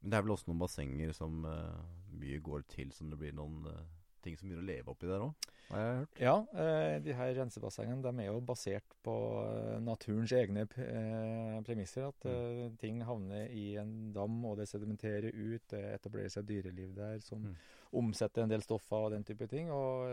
[0.00, 1.84] Men det er vel også noen bassenger som eh,
[2.16, 3.84] mye går til, som det blir noen eh,
[4.24, 6.20] ting som begynner å leve oppi der òg, har jeg hørt.
[6.22, 12.06] Ja, eh, de her rensebassengene de er jo basert på eh, naturens egne eh, premisser.
[12.08, 12.78] At mm.
[12.80, 15.66] ting havner i en dam, og det sedimenterer ut.
[15.68, 17.54] Det etablerer seg dyreliv der som Mm.
[18.00, 19.70] omsetter en del stoffer og den type ting.
[19.72, 20.08] Og,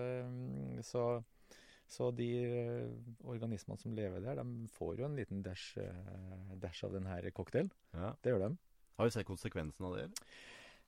[0.86, 1.24] så,
[1.88, 2.30] så de
[3.24, 5.80] organismene som lever der, de får jo en liten dash,
[6.62, 7.72] dash av denne her cocktailen.
[7.94, 8.14] Ja.
[8.22, 8.52] Det gjør de.
[8.96, 10.06] Har vi sett konsekvensen av det?
[10.08, 10.36] eller?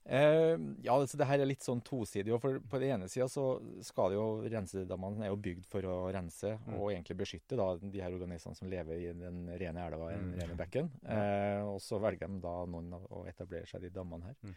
[0.04, 0.56] Eh,
[0.86, 2.32] ja, altså det her er litt sånn tosidig.
[2.40, 6.54] For på den ene sida så skal jo rensedammene er jo bygd for å rense
[6.66, 6.78] Mm.
[6.78, 10.32] og egentlig beskytte da de her organismene som lever i den rene elva, og den
[10.32, 10.38] Mm.
[10.40, 10.90] rene bekken.
[11.08, 14.36] Eh, og så velger de da noen å etablere seg de dammene her.
[14.42, 14.54] Mm.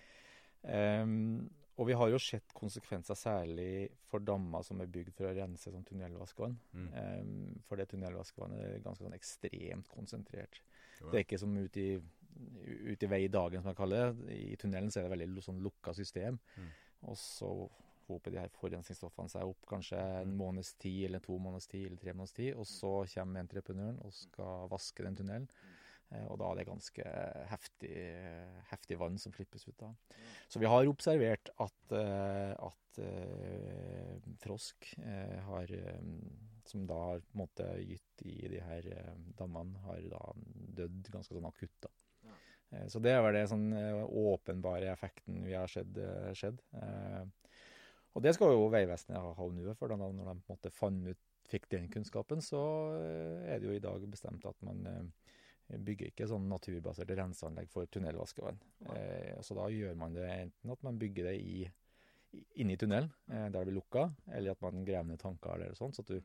[0.63, 1.49] Eh,
[1.81, 5.71] og vi har jo sett konsekvenser særlig for dammer som er bygd for å rense
[5.71, 6.55] som tunnelvaskvann.
[6.75, 6.89] Mm.
[6.93, 10.61] Eh, for det tunnelvaskvannet er ganske sånn ekstremt konsentrert.
[11.11, 11.99] Det er ikke som ute i,
[12.91, 14.35] ut i vei dagen, som jeg kaller det.
[14.35, 16.39] I tunnelen så er det veldig sånn lukka system.
[16.57, 16.69] Mm.
[17.11, 17.51] Og så
[18.07, 20.37] hoper de her forurensningsstoffene seg opp kanskje en Mm.
[20.37, 22.55] måneds tid, eller to måneders tid, eller tre måneders tid.
[22.55, 25.47] Og så kommer entreprenøren og skal vaske den tunnelen.
[26.11, 27.03] Eh, Og da er det ganske
[27.47, 27.95] heftig,
[28.69, 29.93] heftig vann som slippes ut da.
[30.49, 35.67] Så vi har observert at, eh, at uh, frosk uh, har
[36.65, 38.83] som da har på en måte gitt i de her
[39.39, 40.33] dammene, har da
[40.81, 41.71] dødd ganske sånn akutt.
[41.81, 41.89] da.
[42.71, 46.61] Eh, Så det er vel det sånn eh, åpenbare effekten vi har sett eh, skjedd.
[48.11, 49.87] Og det skal jo Vegvesenet ha honnør for.
[49.91, 51.19] da, Når de på en måte fant ut,
[51.51, 52.59] fikk den kunnskapen, så
[53.47, 55.11] er det jo i dag bestemt at man
[55.71, 58.59] bygger ikke sånn naturbaserte renseanlegg for tunnelvaskevann.
[59.43, 61.63] Så da gjør man det enten at man bygger det i,
[62.35, 65.95] i- inni tunnelen, der det blir lukka, eller at man graver ned tanker eller sånn,
[65.95, 66.21] så at du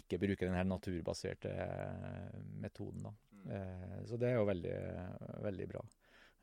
[0.00, 1.52] ikke bruker den her naturbaserte
[2.64, 3.02] metoden.
[3.08, 3.14] da.
[3.48, 4.76] Eh, så det er jo veldig,
[5.46, 5.86] veldig bra.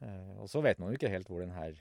[0.05, 1.77] Eh, og så vet man jo ikke helt hvor den her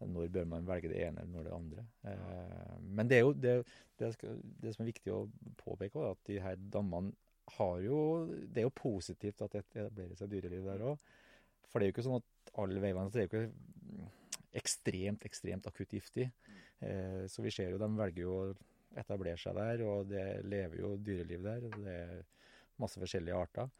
[0.00, 1.86] når bør man velge det ene eller når det andre.
[2.08, 3.56] Eh, men det er jo det,
[4.00, 4.12] det,
[4.62, 5.26] det som er viktig å
[5.60, 7.12] påpeke, også, at de her dammene
[7.56, 7.96] har jo
[8.46, 11.08] Det er jo positivt at det etablerer seg dyreliv der òg.
[11.66, 14.10] For det er jo ikke sånn at alle veivann er jo ikke
[14.60, 16.28] ekstremt, ekstremt akutt giftig.
[16.80, 18.52] Eh, så vi ser jo de velger jo å
[18.98, 21.66] etablere seg der, og det lever jo dyreliv der.
[21.68, 22.22] og Det er
[22.80, 23.70] masse forskjellige arter.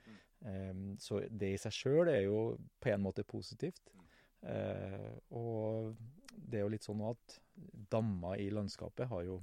[0.99, 2.39] Så det i seg sjøl er jo
[2.81, 3.93] på en måte positivt.
[4.41, 5.97] Eh, og
[6.33, 7.41] det er jo litt sånn at
[7.93, 9.41] dammer i landskapet har jo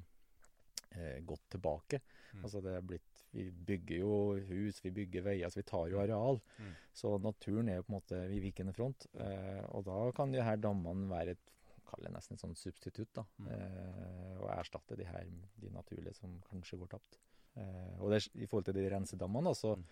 [0.95, 2.01] eh, gått tilbake.
[2.33, 2.41] Mm.
[2.43, 3.03] Altså det er blitt
[3.35, 4.13] Vi bygger jo
[4.47, 6.39] hus, vi bygger veier, så vi tar jo areal.
[6.57, 6.71] Mm.
[6.95, 9.05] Så naturen er jo på en måte i vikende front.
[9.13, 11.53] Eh, og da kan de her dammene være et
[11.87, 13.21] Kall det nesten et sånt substitutt, da.
[13.39, 13.45] Mm.
[13.53, 17.19] Eh, og erstatte de her de naturlige som kanskje går tapt.
[17.55, 19.85] Eh, og det, i forhold til de rensedammene, da, så, Mm.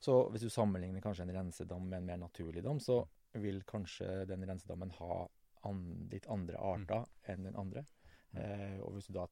[0.00, 3.02] Så hvis du sammenligner kanskje en rensedam med en mer naturlig dam, så
[3.36, 5.26] vil kanskje den rensedammen ha
[5.64, 7.84] an, litt andre arter enn den andre.
[8.32, 8.40] Mm.
[8.42, 9.26] Eh, og hvis du da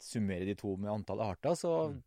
[0.00, 2.02] summerer de to med antall arter, så Mm.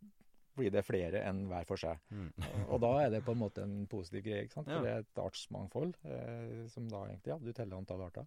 [0.57, 1.97] blir det flere enn hver for seg.
[2.11, 2.31] Mm.
[2.73, 4.67] Og da er det på en måte en positiv greie, ikke sant?
[4.67, 4.77] Ja.
[4.77, 8.25] For det er et artsmangfold, eh, som da egentlig, ja, du teller antall arter.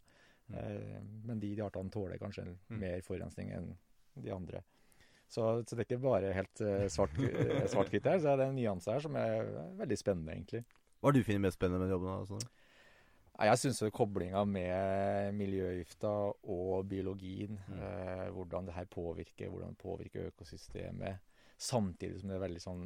[0.48, 0.54] Mm.
[0.58, 2.78] Eh, men de, de artene tåler kanskje Mm.
[2.78, 3.76] mer forurensning enn
[4.20, 4.62] de andre.
[5.30, 8.56] Så, så det er ikke bare helt eh, svart-hvitt svart-hvitt her, så er det en
[8.58, 9.44] nyanse her som er
[9.78, 10.64] veldig spennende, egentlig.
[11.00, 12.10] Hva har du funnet mest spennende med jobben?
[12.24, 12.40] Altså?
[13.40, 17.78] Jeg syns koblinga med miljøgifter og biologien, Mm.
[17.78, 21.20] eh, hvordan det her påvirker, hvordan det påvirker økosystemet,
[21.56, 22.82] samtidig som det er veldig sånn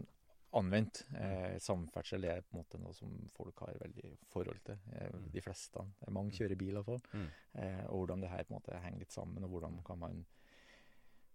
[0.54, 1.00] anvendt.
[1.18, 5.30] Eh, samferdsel er på en måte noe som folk har veldig forhold til, eh, Mm.
[5.32, 5.80] de fleste.
[6.06, 7.00] Eh, Mange kjører bil iallfall.
[7.12, 7.26] Mm.
[7.56, 10.24] Eh, og hvordan det her på en måte henger litt sammen, og hvordan kan man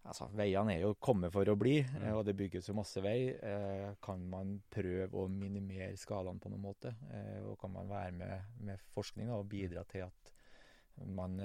[0.07, 2.03] Altså, Veiene er jo kommet for å bli, Mm.
[2.03, 3.35] eh, og det bygges jo masse vei.
[3.35, 6.95] Eh, kan man prøve å minimere skalaen på noen måte?
[7.11, 10.31] Eh, og kan man være med med forskning og bidra til at
[11.05, 11.37] man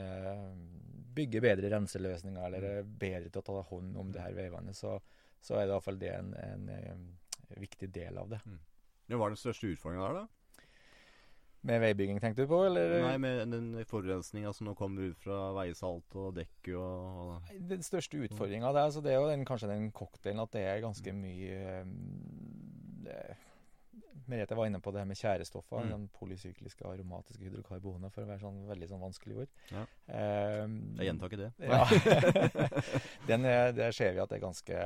[1.15, 4.97] bygger bedre renseløsninger, eller er bedre til å ta hånd om det her veivannet, så,
[5.41, 7.05] så er det iallfall det en, en,
[7.55, 8.41] viktig del av det.
[9.07, 10.44] Ja, Hva er den største utfordringa der, da?
[11.65, 12.99] Med veibygging, tenkte du på, eller?
[13.07, 17.85] Nei, med den forurensninga som nå kommer ut fra veisalt og dekk og, og Den
[17.87, 21.15] største utfordringa der, så det er jo den, kanskje den cocktailen at det er ganske
[21.17, 21.95] mye eh,
[23.07, 23.17] det,
[24.31, 26.09] Merete var inne på det her med tjærestoffer, Mm.
[26.19, 29.49] polysykliske aromatiske hydrokarboner, for å være sånn veldig sånn vanskelig ord.
[29.71, 29.85] Ja.
[30.65, 31.53] Um, Jeg gjentar ikke det.
[31.61, 31.85] ja.
[33.31, 34.79] Den er, det ser vi at det er ganske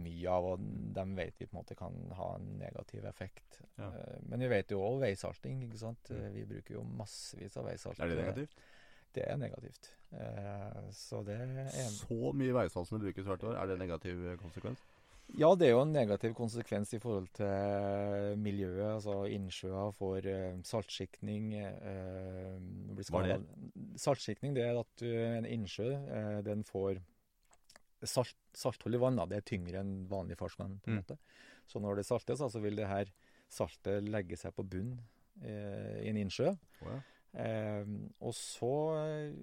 [0.00, 0.60] mye av, og
[0.96, 3.60] dem vet vi på en måte kan ha en negativ effekt.
[3.78, 3.88] Ja.
[3.92, 6.10] Uh, Men vi vet jo òg veisalting, ikke sant.
[6.10, 6.24] Mm.
[6.24, 8.04] Eh, Vi bruker jo massevis av veisalting.
[8.04, 8.58] Er det negativt?
[9.16, 9.92] Det er negativt.
[10.12, 13.88] Uh, Så det er Så mye veisalt som det brukes hvert år, er det en
[13.88, 14.82] negativ eh, konsekvens?
[15.34, 18.94] Ja, det er jo en negativ konsekvens i forhold til miljøet.
[19.00, 21.48] Altså innsjøer får eh, saltskikning.
[21.58, 22.54] Eh,
[22.94, 23.06] Hva er det?
[23.08, 23.42] skadet.
[24.00, 27.02] Saltskikning det er at du, en innsjø eh, den får
[28.06, 29.28] salt, i vannet.
[29.32, 30.78] Det er tyngre enn vanlig ferskvann.
[30.80, 31.02] på en Mm.
[31.02, 31.18] måte.
[31.66, 33.10] Så når det saltes, så vil det her
[33.50, 35.00] saltet legge seg på bunn
[35.42, 36.54] eh, i en innsjø.
[36.82, 37.00] Oh, ja.
[37.36, 37.88] Eh,
[38.24, 38.72] og så
[39.02, 39.34] eh,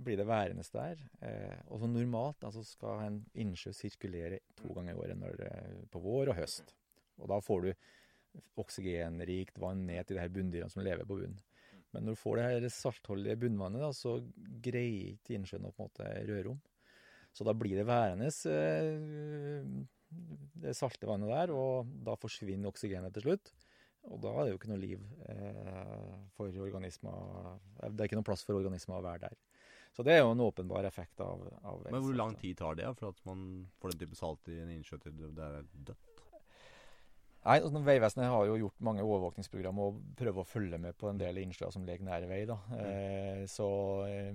[0.00, 1.02] blir det værende der.
[1.22, 5.76] Eh, og så normalt altså skal en innsjø sirkulere to ganger i året, når er
[5.92, 6.74] på vår og høst.
[7.20, 7.70] Og da får du
[8.62, 11.38] oksygenrikt vann ned til de her bunndyrene som lever på bunnen.
[11.90, 14.18] Men når du får det her saltholdige bunnvannet, da, så
[14.62, 16.60] greier ikke innsjøen å på en måte røre om.
[17.34, 19.66] Så da blir det værende eh,
[20.60, 23.52] det salte vannet der, og da forsvinner oksygenet til slutt.
[24.08, 28.26] Og da er det jo ikke noe liv eh, for organismer Det er ikke noe
[28.26, 29.36] plass for organismer å være der.
[29.92, 32.88] Så det er jo en åpenbar effekt av, av Men hvor lang tid tar det
[32.96, 36.10] for at man får den type salt i en innsjø til det er dødt?
[37.40, 41.20] Nei, altså, Vegvesenet har jo gjort mange overvåkningsprogram og prøver å følge med på en
[41.20, 42.42] del innsjøer som ligger nære vei.
[42.48, 42.58] da.
[42.76, 43.68] Eh, så
[44.10, 44.34] eh,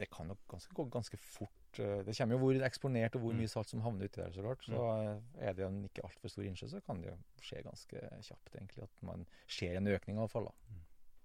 [0.00, 1.54] det kan nok ganske, gå ganske fort.
[1.80, 3.38] Eh, Det kommer jo hvor eksponert og hvor Mm.
[3.42, 4.30] mye salt som havner uti der.
[4.32, 4.64] så klart.
[4.64, 8.02] Så eh, er det en ikke altfor stor innsjø, så kan det jo skje ganske
[8.22, 10.44] kjapt egentlig at man ser en økning i avfall.
[10.50, 10.76] da.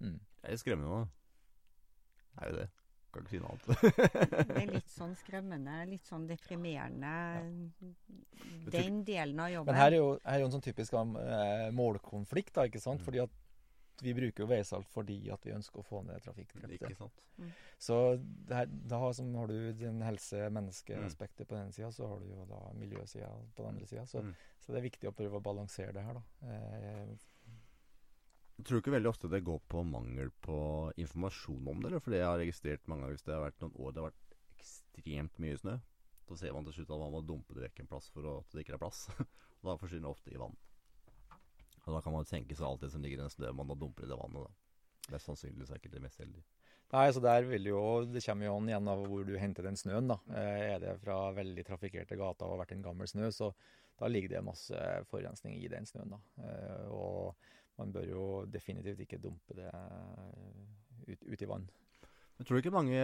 [0.07, 0.19] Mm.
[0.43, 1.05] Det er skremmende da.
[2.33, 2.69] Det er jo det.
[3.13, 3.67] Kan ikke si noe annet.
[4.49, 7.11] Det er litt sånn skremmende, litt sånn deprimerende,
[8.73, 9.69] den delen av jobben.
[9.69, 13.03] Men her er jo, her er jo en sånn typisk eh, målkonflikt, da, ikke sant?
[13.03, 13.05] Mm.
[13.05, 13.35] Fordi at
[14.01, 16.73] vi bruker jo veisalt fordi at vi ønsker å få ned trafikkdrepte.
[16.89, 17.21] Ikke sant?
[17.77, 22.19] Så det her, da har, som har du den helse-menneske-aspektet på den sida, så har
[22.19, 24.05] du jo da miljøsida på den andre sida.
[24.09, 24.33] Så, Mm.
[24.59, 26.23] så det er viktig å prøve å balansere det her, da.
[26.47, 27.15] Eh,
[28.57, 31.99] Jeg tror ikke veldig ofte det går på mangel på informasjon om det, eller?
[31.99, 34.11] For det jeg har registrert mange ganger hvis det har vært noen år det har
[34.11, 35.79] vært ekstremt mye snø.
[36.29, 38.53] Så ser man til slutt at man må dumpe det vekk en plass for at
[38.53, 39.09] det ikke er plass.
[39.19, 39.25] og
[39.67, 40.55] da forsvinner det ofte i vann.
[41.83, 44.05] Og da kan man tenke seg alt det som ligger i den snøen man dumper
[44.05, 44.47] i det vannet.
[44.47, 45.13] da.
[45.13, 46.45] Mest sannsynlig er ikke det mest heldige.
[46.93, 49.79] Nei, så der vil jo, Det kommer jo an igjen av hvor du henter den
[49.79, 50.07] snøen.
[50.07, 50.19] da.
[50.29, 53.51] Eh, er det fra veldig trafikkerte gater og har vært en gammel snø, så
[53.99, 54.77] da ligger det masse
[55.09, 56.15] forurensning i den snøen.
[56.15, 56.19] da.
[56.45, 57.35] Eh, og
[57.77, 61.67] man bør jo definitivt ikke dumpe det eh, ut, ut i vann.
[62.43, 63.03] Jeg tror ikke mange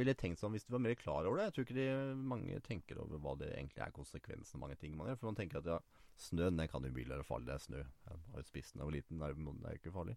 [0.00, 1.44] ville tenkt sånn hvis de var mer klar over det.
[1.46, 4.96] Jeg tror ikke de, mange tenker over hva det egentlig er konsekvensen av mange ting
[4.98, 5.20] man gjør.
[5.20, 5.76] For man tenker at ja,
[6.18, 7.46] snøen den kan jo bli være farlig.
[7.46, 7.84] Det er snø.
[7.84, 9.20] Jeg har jo spist den da jeg var liten.
[9.20, 10.16] Det er, jo ikke farlig.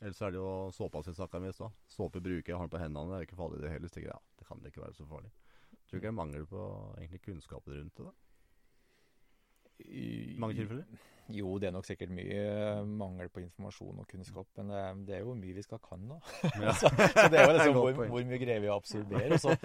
[0.00, 1.78] Ellers så er det jo såpa som snakka mest i stad.
[1.94, 3.06] Såpe bruker jeg, har den på hendene.
[3.06, 3.92] Det er jo ikke farlig det hele.
[3.92, 5.30] Så tenker jeg, ja, det kan det ikke være så farlig.
[5.70, 6.64] Jeg tror ikke det er mangel på
[6.96, 8.08] egentlig kunnskapen rundt det.
[8.10, 8.27] da.
[9.84, 11.04] I mange tilfeller.
[11.28, 15.16] Jo, det er nok sikkert mye eh, mangel på informasjon og kunnskap, men det, det
[15.18, 16.20] er jo mye vi skal kan, da.
[16.64, 16.72] Ja.
[16.72, 19.36] så, så det er jo liksom hvor, hvor mye greier vi å absorbere.
[19.36, 19.56] Og så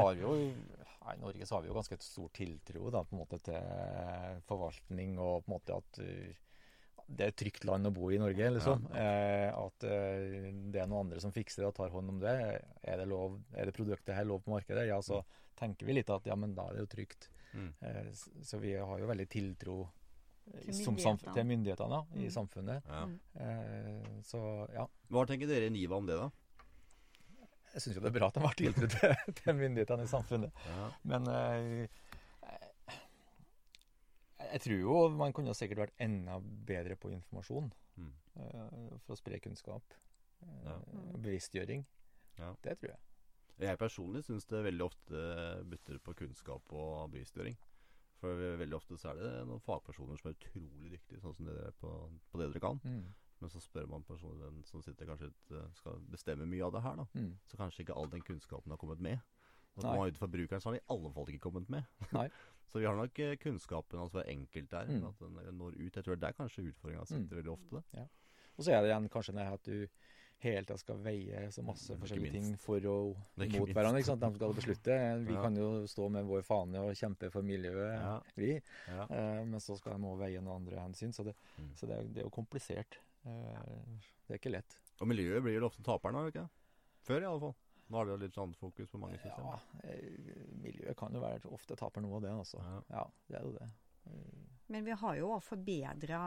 [0.00, 3.22] har vi jo I Norge så har vi jo ganske stor tiltro da, på en
[3.22, 6.42] måte til forvaltning og på en måte at uh,
[7.12, 8.86] det er et trygt land å bo i Norge, liksom.
[8.96, 12.34] Eh, at eh, det er noen andre som fikser det og tar hånd om det.
[12.80, 14.86] Er det, lov, er det produktet her lov på markedet?
[14.88, 15.22] Ja, så
[15.58, 17.28] tenker vi litt at ja, men da er det jo trygt.
[17.54, 17.72] Mm.
[17.88, 18.12] Eh,
[18.48, 21.34] så vi har jo veldig tiltro eh, Til som myndighetene.
[21.36, 22.20] til myndighetene mm.
[22.24, 22.86] i samfunnet.
[22.88, 23.02] Ja.
[23.06, 23.18] Mm.
[23.46, 24.40] Eh, så
[24.72, 26.30] ja, Hva tenker dere i NIVA om det, da?
[27.72, 30.64] jeg syns jo det er bra at de har tiltro til, til myndighetene i samfunnet.
[30.68, 30.88] Ja.
[31.08, 31.88] Men jeg,
[34.42, 38.08] jeg tror jo man kunne sikkert vært enda bedre på informasjon Mm.
[39.04, 39.82] for å spre kunnskap.
[41.20, 41.82] Bevisstgjøring.
[42.38, 42.54] Ja.
[42.64, 43.00] Det tror jeg.
[43.60, 45.18] Jeg personlig syns det veldig ofte
[45.68, 47.56] butter på kunnskap og bevisstgjøring.
[48.22, 51.68] For veldig ofte så er det noen fagpersoner som er utrolig dyktige, sånn som dere
[51.72, 51.90] er på,
[52.30, 52.78] på det dere kan.
[52.86, 53.04] Mm.
[53.42, 56.82] Men så spør man personen som sitter kanskje ut, eh, skal bestemme mye av det
[56.84, 57.06] her, da.
[57.18, 57.32] Mm.
[57.50, 59.18] Så kanskje ikke all den kunnskapen har kommet med.
[59.74, 59.96] Og Nei.
[59.98, 61.84] man ut fra brukeren så har den i alle fall ikke kommet med.
[62.72, 65.04] Så vi har nok eh, kunnskapen altså hver enkelt der, Mm.
[65.08, 65.96] at den når ut.
[65.96, 67.82] Jeg tror det er kanskje utfordringa sitter veldig ofte.
[68.56, 69.88] Og så er det igjen kanskje det at du
[70.42, 74.00] hele tida skal veie så masse forskjellige ting for og mot hverandre.
[74.02, 74.20] ikke sant?
[74.24, 74.96] De skal beslutte.
[75.26, 75.42] Vi Ja.
[75.42, 78.20] kan jo stå med vår fane og kjempe for miljøet, Ja.
[78.36, 78.60] vi.
[78.88, 79.04] Ja.
[79.10, 81.12] Uh, men så skal de også veie noen andre hensyn.
[81.12, 81.70] Så det, Mm.
[81.76, 82.98] så det, er, det er jo komplisert.
[83.24, 83.30] Uh,
[84.28, 84.78] det er ikke lett.
[85.00, 86.48] Og miljøet blir vel ofte taperen, har ikke?
[87.06, 87.54] Før i alle fall.
[87.90, 89.60] Nå har det jo litt sånn fokus på mange systemer.
[89.84, 89.92] Ja,
[90.62, 92.58] miljøet kan jo være ofte taper noe av det, altså.
[92.62, 92.82] Ja.
[92.90, 93.68] Ja, det er jo det.
[94.72, 96.22] Men vi har jo òg forbedra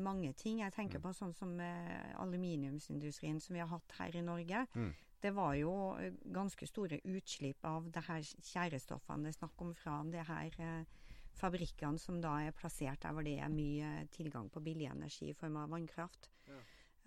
[0.00, 0.62] mange ting.
[0.62, 4.64] Jeg tenker på sånn som eh, aluminiumsindustrien som vi har hatt her i Norge.
[4.72, 4.92] Mm.
[5.20, 9.74] Det var jo eh, ganske store utslipp av det her tjærestoffene det er snakk om
[9.76, 10.98] fra det her eh,
[11.40, 15.36] fabrikkene som da er plassert der hvor det er mye tilgang på billig energi i
[15.36, 16.30] form av vannkraft.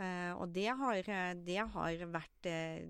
[0.02, 1.10] Eh, og det har,
[1.46, 2.86] det har vært eh,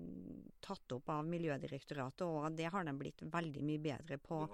[0.64, 4.44] tatt opp av Miljødirektoratet, og det har de blitt veldig mye bedre på.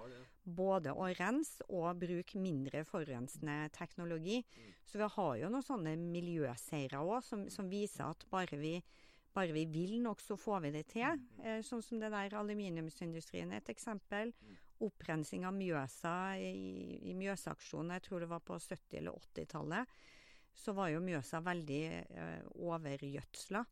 [0.41, 4.39] Både å rense og bruke mindre forurensende teknologi.
[4.87, 8.73] Så vi har jo noen sånne miljøseiere òg, som, som viser at bare vi,
[9.35, 11.21] bare vi vil nok, så får vi det til.
[11.43, 14.33] Eh, sånn som det der aluminiumsindustrien er et eksempel.
[14.81, 20.01] Opprensing av Mjøsa i, i Mjøsaksjonen, jeg tror det var på 70- eller 80-tallet
[20.53, 23.63] så var jo Mjøsa veldig eh, overgjødsla.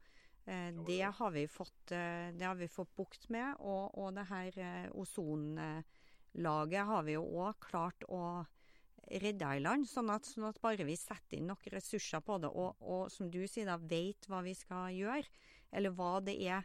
[0.45, 4.25] Eh, det, har vi fått, eh, det har vi fått bukt med, og, og det
[4.29, 4.87] her eh,
[6.35, 8.45] ozonlaget har vi jo òg klart å
[9.09, 12.49] redde i land, sånn at, sånn at bare vi setter inn nok ressurser på det,
[12.49, 15.25] og, og som du sier da, vet hva vi skal gjøre,
[15.71, 16.63] eller hva det er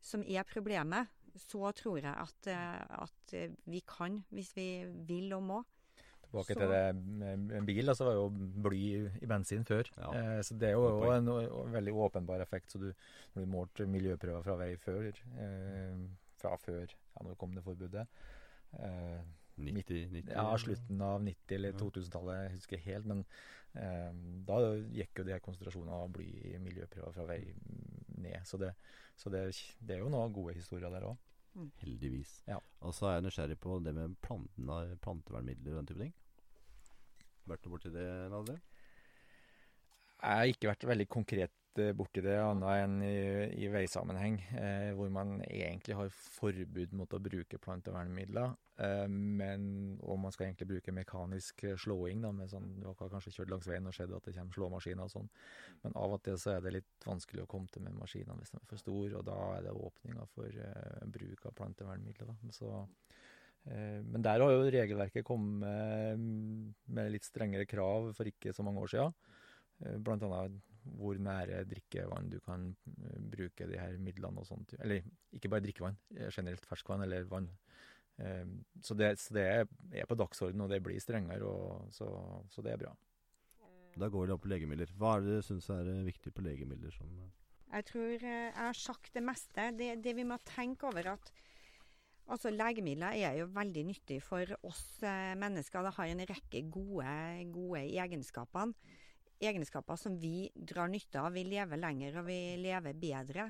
[0.00, 5.32] som er problemet, så tror jeg at, eh, at eh, vi kan, hvis vi vil
[5.34, 5.62] og må.
[6.24, 8.82] Tilbake Så- til det med en bil, altså var jo bly
[9.22, 9.88] i bensin før.
[9.98, 10.12] Ja.
[10.14, 11.66] Eh, så det er jo også poeng.
[11.66, 12.70] en veldig åpenbar effekt.
[12.70, 12.92] Så du,
[13.34, 16.06] når du målte miljøprøver fra vei før, eh,
[16.38, 18.06] fra før ja, når kom det forbudet,
[18.80, 19.20] eh,
[19.56, 23.22] 90, 90 ja, slutten av 90- eller 2000-tallet, jeg husker helt, men
[23.78, 24.10] eh,
[24.48, 24.58] da
[24.96, 27.38] gikk jo de her konsentrasjonene av bly i miljøprøver fra vei
[28.18, 28.40] ned.
[28.48, 28.72] Så det,
[29.16, 29.46] så det,
[29.78, 31.30] det er jo noen gode historier der òg.
[31.84, 32.40] Heldigvis.
[32.50, 32.58] Ja.
[32.82, 36.14] Og så er jeg nysgjerrig på det med plantene, plantevernmidler og den type ting.
[37.46, 38.56] Vært noe borti det, Nadre?
[40.24, 43.16] Jeg har ikke vært veldig konkret eh, borti det, annet enn i,
[43.64, 48.54] i veisammenheng, eh, hvor man egentlig har forbud mot å bruke plantevernmidler.
[48.82, 49.66] Eh, men,
[50.02, 53.52] og man skal egentlig bruke mekanisk eh, slåing, da, med sånn, du har kanskje kjørt
[53.52, 55.30] langs veien og sett at det kommer slåmaskiner og sånn.
[55.84, 58.54] Men av og til så er det litt vanskelig å komme til med maskinene hvis
[58.54, 62.32] de er for store, og da er det åpninger for eh, bruk av plantevernmidler.
[62.32, 62.54] Da.
[62.56, 62.72] Så,
[63.70, 66.26] eh, men der har jo regelverket kommet
[66.98, 69.18] med litt strengere krav for ikke så mange år siden.
[70.02, 74.74] Blant annet hvor nære drikkevann du kan eh, bruke de her midlene og sånt.
[74.80, 77.48] Eller ikke bare drikkevann, eh, generelt ferskvann eller vann.
[78.18, 78.44] Eh,
[78.80, 82.06] Så det, så det er- på dagsordenen, og det blir strengere, og, så,
[82.50, 82.94] så det er bra.
[83.96, 84.90] Da går det opp på legemidler.
[84.98, 87.06] Hva er det du syns er viktig på legemidler som
[87.72, 89.70] Jeg tror jeg har sagt det meste.
[89.78, 91.30] Det, det vi må tenke over at
[92.28, 94.98] altså legemidler er jo veldig nyttig for oss
[95.38, 95.82] mennesker.
[95.82, 98.74] Det har en rekke gode, gode egenskaper.
[99.48, 101.34] Egenskaper som vi drar nytte av.
[101.36, 103.48] Vi lever lenger og vi lever bedre.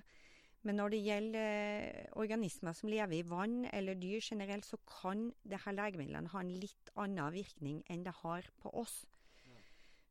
[0.64, 5.26] Men når det gjelder eh, organismer som lever i vann eller dyr generelt, så kan
[5.45, 9.03] disse legemidlene ha en litt annen virkning enn det har på oss.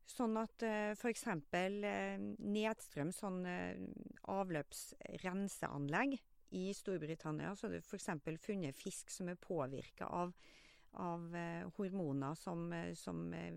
[0.04, 1.24] Sånn at uh, f.eks.
[1.26, 3.78] Uh, nedstrøm sånn eh,
[4.30, 6.18] avløpsrenseanlegg
[6.54, 8.10] i Storbritannia, så er det f.eks.
[8.44, 10.34] funnet fisk som er påvirka av,
[10.96, 13.54] av eh, hormoner som, eh, som eh,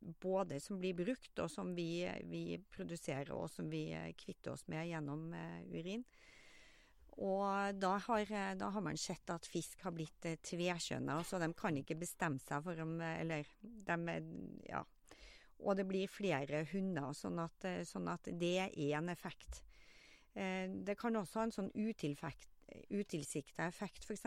[0.00, 4.86] både som blir brukt, og som vi, vi produserer, og som vi kvitter oss med
[4.88, 5.32] gjennom
[5.72, 6.04] urin.
[7.16, 11.80] Og da har, da har man sett at fisk har blitt tvekjønna, så de kan
[11.80, 14.18] ikke bestemme seg for om Eller de
[14.68, 14.84] Ja.
[15.58, 19.62] Og det blir flere hunder, sånn at, sånn at det er en effekt.
[20.36, 22.55] Det kan også ha en sånn utilfekt,
[22.90, 24.04] utilsikta effekt.
[24.04, 24.26] F.eks.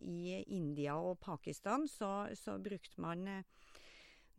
[0.00, 3.44] i India og Pakistan så, så brukte man eh,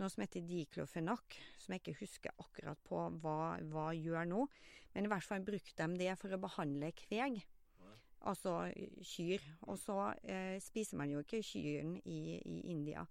[0.01, 4.45] noe som heter diklofenak, som jeg ikke husker akkurat på hva, hva gjør nå.
[4.95, 7.41] Men i hvert fall brukte de det for å behandle kveg.
[8.21, 8.55] Altså
[9.05, 9.43] kyr.
[9.69, 13.05] Og så eh, spiser man jo ikke kyrne i, i India.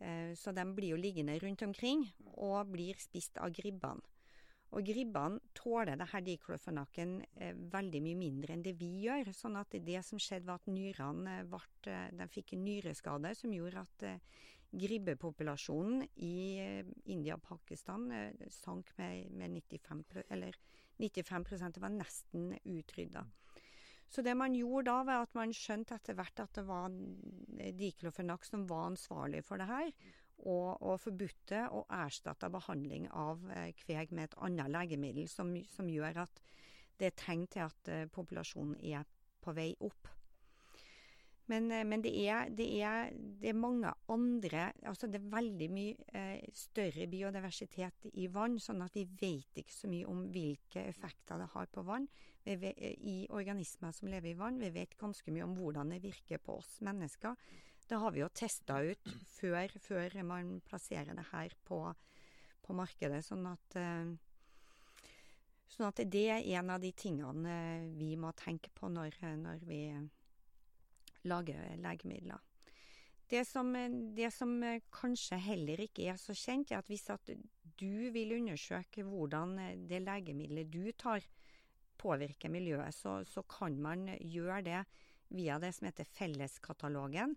[0.00, 4.02] Eh, så de blir jo liggende rundt omkring og blir spist av gribbene.
[4.70, 9.32] Og gribbene tåler det her diklofenaken eh, veldig mye mindre enn det vi gjør.
[9.34, 13.54] Sånn at det som skjedde var at nyrene ble, eh, de fikk en nyreskade som
[13.54, 14.20] gjorde at eh,
[14.70, 20.56] gribbepopulasjonen i eh, India og Pakistan eh, sank med, med 95 pro- eller
[21.00, 21.44] 95
[21.74, 23.24] Det var nesten utrydda.
[24.10, 26.90] Så det man gjorde da, var at man skjønte etter hvert at det var
[27.58, 29.92] eh, diklofenak som var ansvarlig for det her,
[30.48, 35.90] og, og forbudte og erstatta behandling av eh, kveg med et annet legemiddel som, som
[35.90, 36.40] gjør at
[37.00, 39.06] det er tegn til at eh, populasjonen er
[39.40, 40.10] på vei opp.
[41.50, 45.70] Men, eh, men det, er, det, er, det er mange andre Altså det er veldig
[45.72, 46.26] mye
[46.56, 51.50] større biodiversitet i vann, sånn at vi vet ikke så mye om hvilke effekter det
[51.54, 52.08] har på vann.
[52.44, 54.60] Vet, i organismer som lever i vann.
[54.62, 57.36] Vi vet ganske mye om hvordan det virker på oss mennesker.
[57.90, 61.80] Det har vi jo testa ut før, før man plasserer det her på,
[62.62, 63.18] på markedet.
[63.26, 64.12] Sånn at, eh,
[65.74, 69.66] sånn at det er en av de tingene eh, vi må tenke på når, når
[69.66, 69.80] vi
[71.26, 72.38] lager legemidler.
[73.30, 73.74] Det som,
[74.14, 74.54] det som
[74.94, 77.30] kanskje heller ikke er så kjent, er at hvis at
[77.78, 79.56] du vil undersøke hvordan
[79.90, 81.26] det legemiddelet du tar
[81.98, 84.84] påvirker miljøet, så, så kan man gjøre det
[85.34, 87.34] via det som heter Felleskatalogen,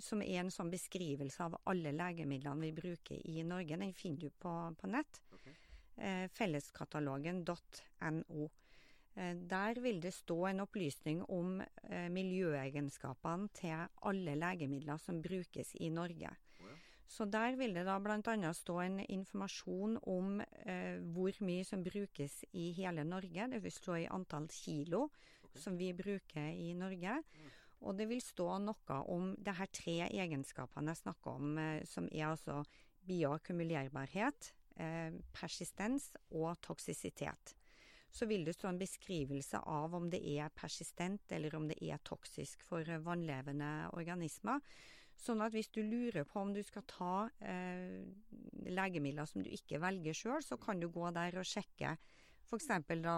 [0.00, 3.76] som er en sånn beskrivelse av alle legemidlene vi bruker i Norge.
[3.80, 5.22] Den finner du på, på nett.
[5.34, 5.46] Ok.
[5.98, 8.50] Eh, felleskatalogen.no.
[9.18, 15.74] Eh, der vil det stå en opplysning om eh, miljøegenskapene til alle legemidler som brukes
[15.80, 16.30] i Norge.
[16.62, 16.74] Ja.
[17.08, 18.52] Så der vil det da bl.a.
[18.54, 23.48] stå en informasjon om eh, hvor mye som brukes i hele Norge.
[23.54, 25.62] Det vil stå i antall kilo okay.
[25.62, 27.22] som vi bruker i Norge.
[27.24, 27.50] Mm.
[27.86, 32.08] Og det vil stå noe om det her tre egenskapene jeg snakker om, eh, som
[32.10, 32.62] er altså
[33.08, 37.54] bioakkumulerbarhet, eh, persistens og toksisitet.
[38.10, 42.00] Så vil det stå en beskrivelse av om det er persistent eller om det er
[42.04, 44.60] toksisk for eh, vannlevende organismer.
[45.18, 48.06] Sånn at hvis du lurer på om du skal ta eh,
[48.70, 51.96] legemidler som du ikke velger sjøl, så kan du gå der og sjekke
[52.48, 52.68] f.eks.
[53.02, 53.16] da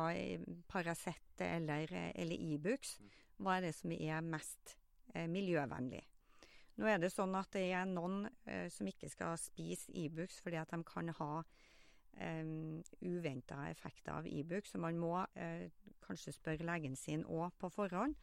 [0.66, 2.96] Paracet eller, eller Ibux.
[3.41, 4.76] Hva er det som er mest
[5.14, 6.03] eh, miljøvennlig?
[6.80, 10.61] Nå er det sånn at det er noen eh, som ikke skal spise Ibux fordi
[10.61, 11.32] at de kan ha
[12.20, 12.53] eh,
[13.01, 15.68] uventa effekter av Ibux, så man må eh,
[16.05, 18.16] kanskje spørre legen sin òg på forhånd.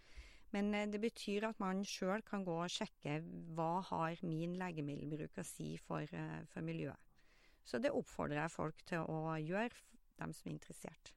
[0.56, 3.20] Men eh, det betyr at man sjøl kan gå og sjekke
[3.58, 6.98] hva har min legemiddelbruk å si for, eh, for miljøet.
[7.68, 9.76] Så det oppfordrer jeg folk til å gjøre,
[10.18, 11.12] dem som er interessert.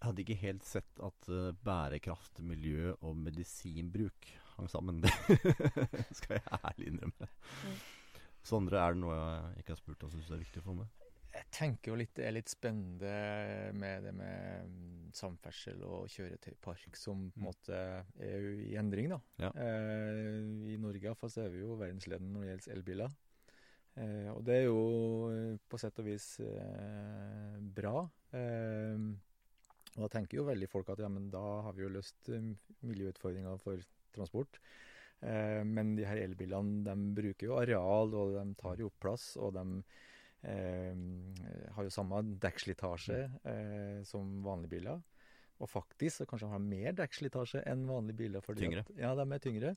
[0.00, 5.02] Jeg hadde ikke helt sett at uh, bærekraft, miljø og medisinbruk hang sammen.
[5.04, 7.28] Det skal jeg ærlig innrømme.
[7.66, 7.76] Mm.
[8.48, 10.76] Sondre, er det noe jeg ikke har spurt om som syns er viktig å få
[10.78, 10.96] med?
[11.30, 13.10] Jeg tenker jo litt det er litt spennende
[13.78, 17.46] med det med mm, samferdsel og kjøretøypark som på en Mm.
[17.46, 17.76] måte
[18.24, 19.20] er jo i endring, da.
[19.44, 19.52] Ja.
[19.54, 20.40] Eh,
[20.72, 23.14] I Norge iallfall så er vi jo verdensledende når det gjelder elbiler.
[24.00, 24.80] Eh, og det er jo
[25.30, 28.08] eh, på sett og vis eh, bra.
[28.34, 29.06] Eh,
[29.96, 32.86] og da tenker jo veldig folk at ja, men da har vi jo løst miljøutfordringa
[32.90, 33.82] miljøutfordringer for
[34.14, 34.60] transport.
[35.20, 39.32] Eh, men de her elbilene de bruker jo areal, og de tar jo opp plass,
[39.36, 39.64] og de
[40.48, 41.02] eh,
[41.76, 43.22] har jo samme dekkslitasje
[43.52, 45.02] eh, som vanlige biler.
[45.60, 48.44] Og faktisk så kanskje de har mer dekkslitasje enn vanlige biler.
[48.44, 48.84] fordi Tyngre.
[48.86, 49.74] At, ja, de er tyngre.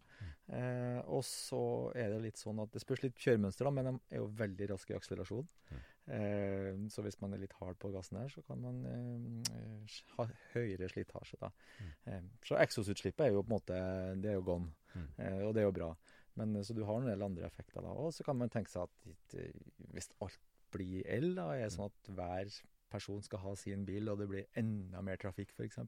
[0.48, 4.16] Eh, og så er det litt sånn at det spørs litt kjøremønster, da, men de
[4.16, 5.50] er jo veldig raske i akselerasjon.
[5.74, 5.82] Mm.
[6.08, 10.26] Eh, så hvis man er litt hard på gassen her, så kan man eh, ha
[10.54, 11.38] høyere slitasje.
[11.40, 11.50] da.
[11.80, 11.94] Mm.
[12.12, 13.78] Eh, så eksosutslippet er jo på en måte
[14.22, 15.08] det er jo gone, Mm.
[15.18, 15.96] eh, og det er jo bra.
[16.36, 17.90] Men eh, Så du har en del andre effekter da.
[17.90, 19.54] Og så kan man tenke seg at eh,
[19.94, 20.40] hvis alt
[20.72, 22.50] blir el, da, er sånn at hver
[22.90, 25.80] person skal ha sin bil, og det blir enda mer trafikk f.eks.,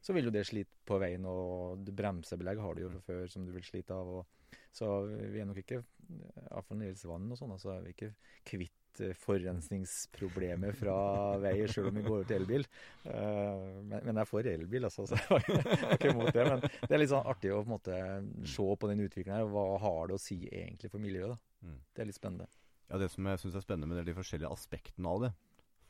[0.00, 3.44] så vil jo det slite på veien, og bremsebelegg har du jo fra før som
[3.44, 4.08] du vil slite av.
[4.08, 4.26] Og,
[4.72, 5.82] så vi er nok ikke,
[6.50, 8.14] av vann og sånn, så er vi ikke
[8.48, 8.79] kvitt eh,
[9.20, 10.96] forurensningsproblemet fra
[11.42, 12.66] vei, sjøl om vi går over til elbil.
[13.04, 16.46] Eh, men, men jeg er for elbil, altså, så jeg er ikke imot det.
[16.48, 18.00] Men det er litt sånn artig å på en måte
[18.54, 19.52] se på den utviklingen her.
[19.52, 21.36] Hva har det å si egentlig for miljøet?
[21.36, 21.68] da?
[21.68, 21.78] Mm.
[21.94, 22.50] Det er litt spennende.
[22.90, 25.34] Ja, Det som jeg syns er spennende med det er de forskjellige aspektene av det.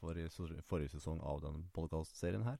[0.00, 0.26] For i
[0.68, 2.56] forrige sesong av den podcast-serien her,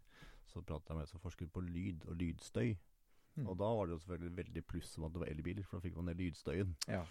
[0.50, 2.74] så pratet jeg med en som forsker på lyd og lydstøy.
[3.38, 3.46] Mm.
[3.46, 5.86] Og da var det jo selvfølgelig veldig pluss om at det var elbiler, for da
[5.86, 6.74] fikk man ned lydstøyen.
[6.90, 7.04] Ja.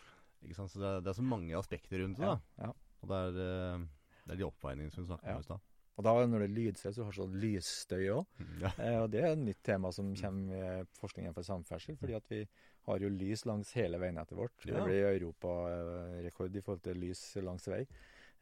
[0.44, 0.72] Ikke sant?
[0.74, 2.28] Så det er, det er så mange aspekter rundt det.
[2.28, 2.76] Ja, da ja.
[3.02, 3.84] Og det er, eh,
[4.26, 5.66] det er de oppveiningene som vi snakket om i stad.
[6.00, 8.26] Og da når det er lydstøy, så har du sånn lysstøy òg.
[8.40, 8.70] Mm, Ja.
[8.80, 11.98] Eh, og det er et nytt tema som kommer med forskningen for samferdsel.
[12.00, 12.48] fordi at vi
[12.88, 14.56] har jo lys langs hele veinettet vårt.
[14.66, 14.78] Ja.
[14.78, 17.82] Det blir europarekord i forhold til lys langs vei.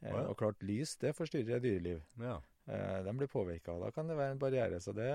[0.04, 0.28] Eh, oh, ja.
[0.30, 2.04] Og klart, lys det forstyrrer dyreliv.
[2.20, 2.40] ja.
[2.68, 4.80] Eh, de blir påvirka, og da kan det være en barriere.
[4.84, 5.08] Så det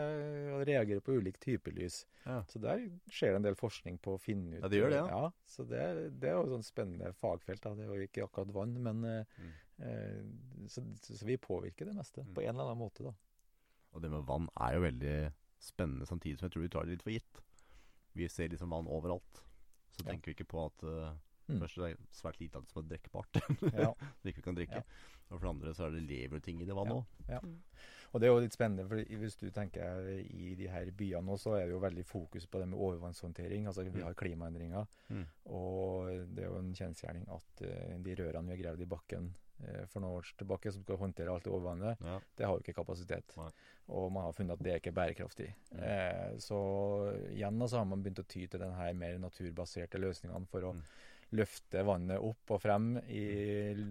[0.67, 2.07] reagerer på ulik type lys.
[2.25, 2.39] Ja.
[2.49, 5.01] Så der skjer det en del forskning på å finne ut Ja, det gjør det,
[5.03, 5.19] ja.
[5.27, 5.31] ja.
[5.45, 5.83] Så det,
[6.23, 7.61] det er jo et sånn spennende fagfelt.
[7.67, 7.75] Da.
[7.77, 9.53] Det er jo ikke akkurat vann, men eh, Mm.
[9.89, 12.35] eh, så, så vi påvirker det meste Mm.
[12.35, 13.13] på en eller annen måte, da.
[13.93, 15.17] Og det med vann er jo veldig
[15.61, 17.43] spennende, samtidig som jeg tror vi tar det litt for gitt.
[18.17, 19.43] Vi ser liksom vann overalt.
[19.93, 20.13] Så Ja.
[20.13, 21.13] tenker vi ikke på at uh,
[21.49, 21.59] Mm.
[21.61, 23.41] først er det svært lite av det som er drikkbart.
[23.83, 23.93] Ja.
[23.95, 24.83] som ikke vi kan drikke.
[24.83, 24.83] Ja.
[25.33, 27.45] Og for det andre så er det lever ting i det vannet òg.
[28.13, 31.39] Og det er jo litt spennende, for hvis du tenker i de her byene nå,
[31.41, 33.65] så er det jo veldig fokus på det med overvannshåndtering.
[33.67, 34.03] Altså vi Mm.
[34.05, 35.25] har klimaendringer, Mm.
[35.47, 39.35] og det er jo en kjensgjerning at eh, de rørene vi har gravd i bakken
[39.65, 41.97] eh, for noen år tilbake, som skal håndtere alt det overvannet.
[42.05, 42.19] Ja.
[42.37, 43.33] Det har jo ikke kapasitet.
[43.39, 43.49] Nei.
[43.89, 45.55] Og man har funnet at det er ikke bærekraftig.
[45.73, 45.81] Mm.
[45.83, 46.59] Eh, så
[47.33, 50.61] igjen da, så har man begynt å ty til den her mer naturbaserte løsningene for
[50.69, 50.83] å Mm.
[51.33, 53.23] Løfte vannet opp og frem i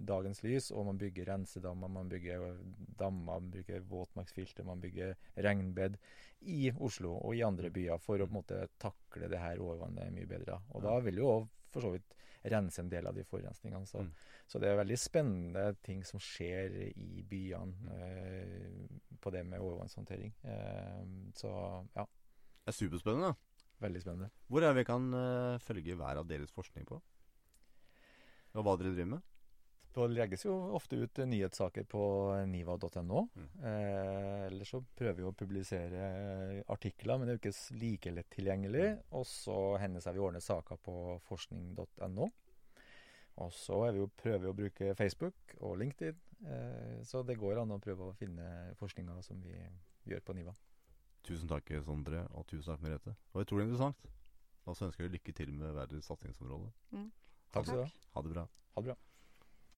[0.06, 0.72] dagens lys.
[0.72, 2.46] Og man bygger rensedammer, man bygger
[3.00, 5.98] dammer, man bygger våtmarksfilter, man bygger regnbed
[6.42, 10.14] i Oslo og i andre byer for å på en måte takle det her overvannet
[10.16, 10.60] mye bedre.
[10.74, 11.36] Og da vil jo
[11.72, 12.16] for så vidt
[12.52, 13.86] rense en del av de forurensningene.
[13.86, 14.12] Så, Mm.
[14.50, 18.88] så det er veldig spennende ting som skjer i byene eh,
[19.22, 20.34] på det med overvannshåndtering.
[20.44, 21.06] Eh,
[21.38, 21.52] så
[21.96, 22.06] ja,
[22.66, 23.36] Det er superspennende.
[23.80, 24.32] veldig spennende.
[24.50, 27.00] Hvor er vi kan uh, følge hver av deres forskning på?
[28.56, 29.28] Og hva dere driver med?
[29.92, 32.02] Det legges jo ofte ut eh, nyhetssaker på
[32.48, 33.26] niva.no.
[33.36, 33.48] Mm.
[33.60, 38.14] Eh, Eller så prøver vi å publisere eh, artikler, men det er jo ikke like
[38.16, 38.86] lett tilgjengelig.
[39.20, 40.96] Og så hender seg vi ordner saker på
[41.28, 42.30] forskning.no.
[43.42, 46.20] Og så er vi jo, prøver vi å bruke Facebook og LinkedIn.
[46.48, 48.48] Eh, så det går an å prøve å finne
[48.80, 49.58] forskninga som vi
[50.08, 50.56] gjør på Niva.
[51.28, 53.12] Tusen takk, Sondre, og tusen takk, Merete.
[53.28, 54.08] Det var utrolig interessant.
[54.70, 56.72] Og så ønsker jeg lykke til med verdens satsingsområde.
[56.94, 57.21] deres
[57.52, 57.90] Takk skal du ha.
[58.16, 58.48] Ha det bra.
[58.76, 58.96] Ha det bra.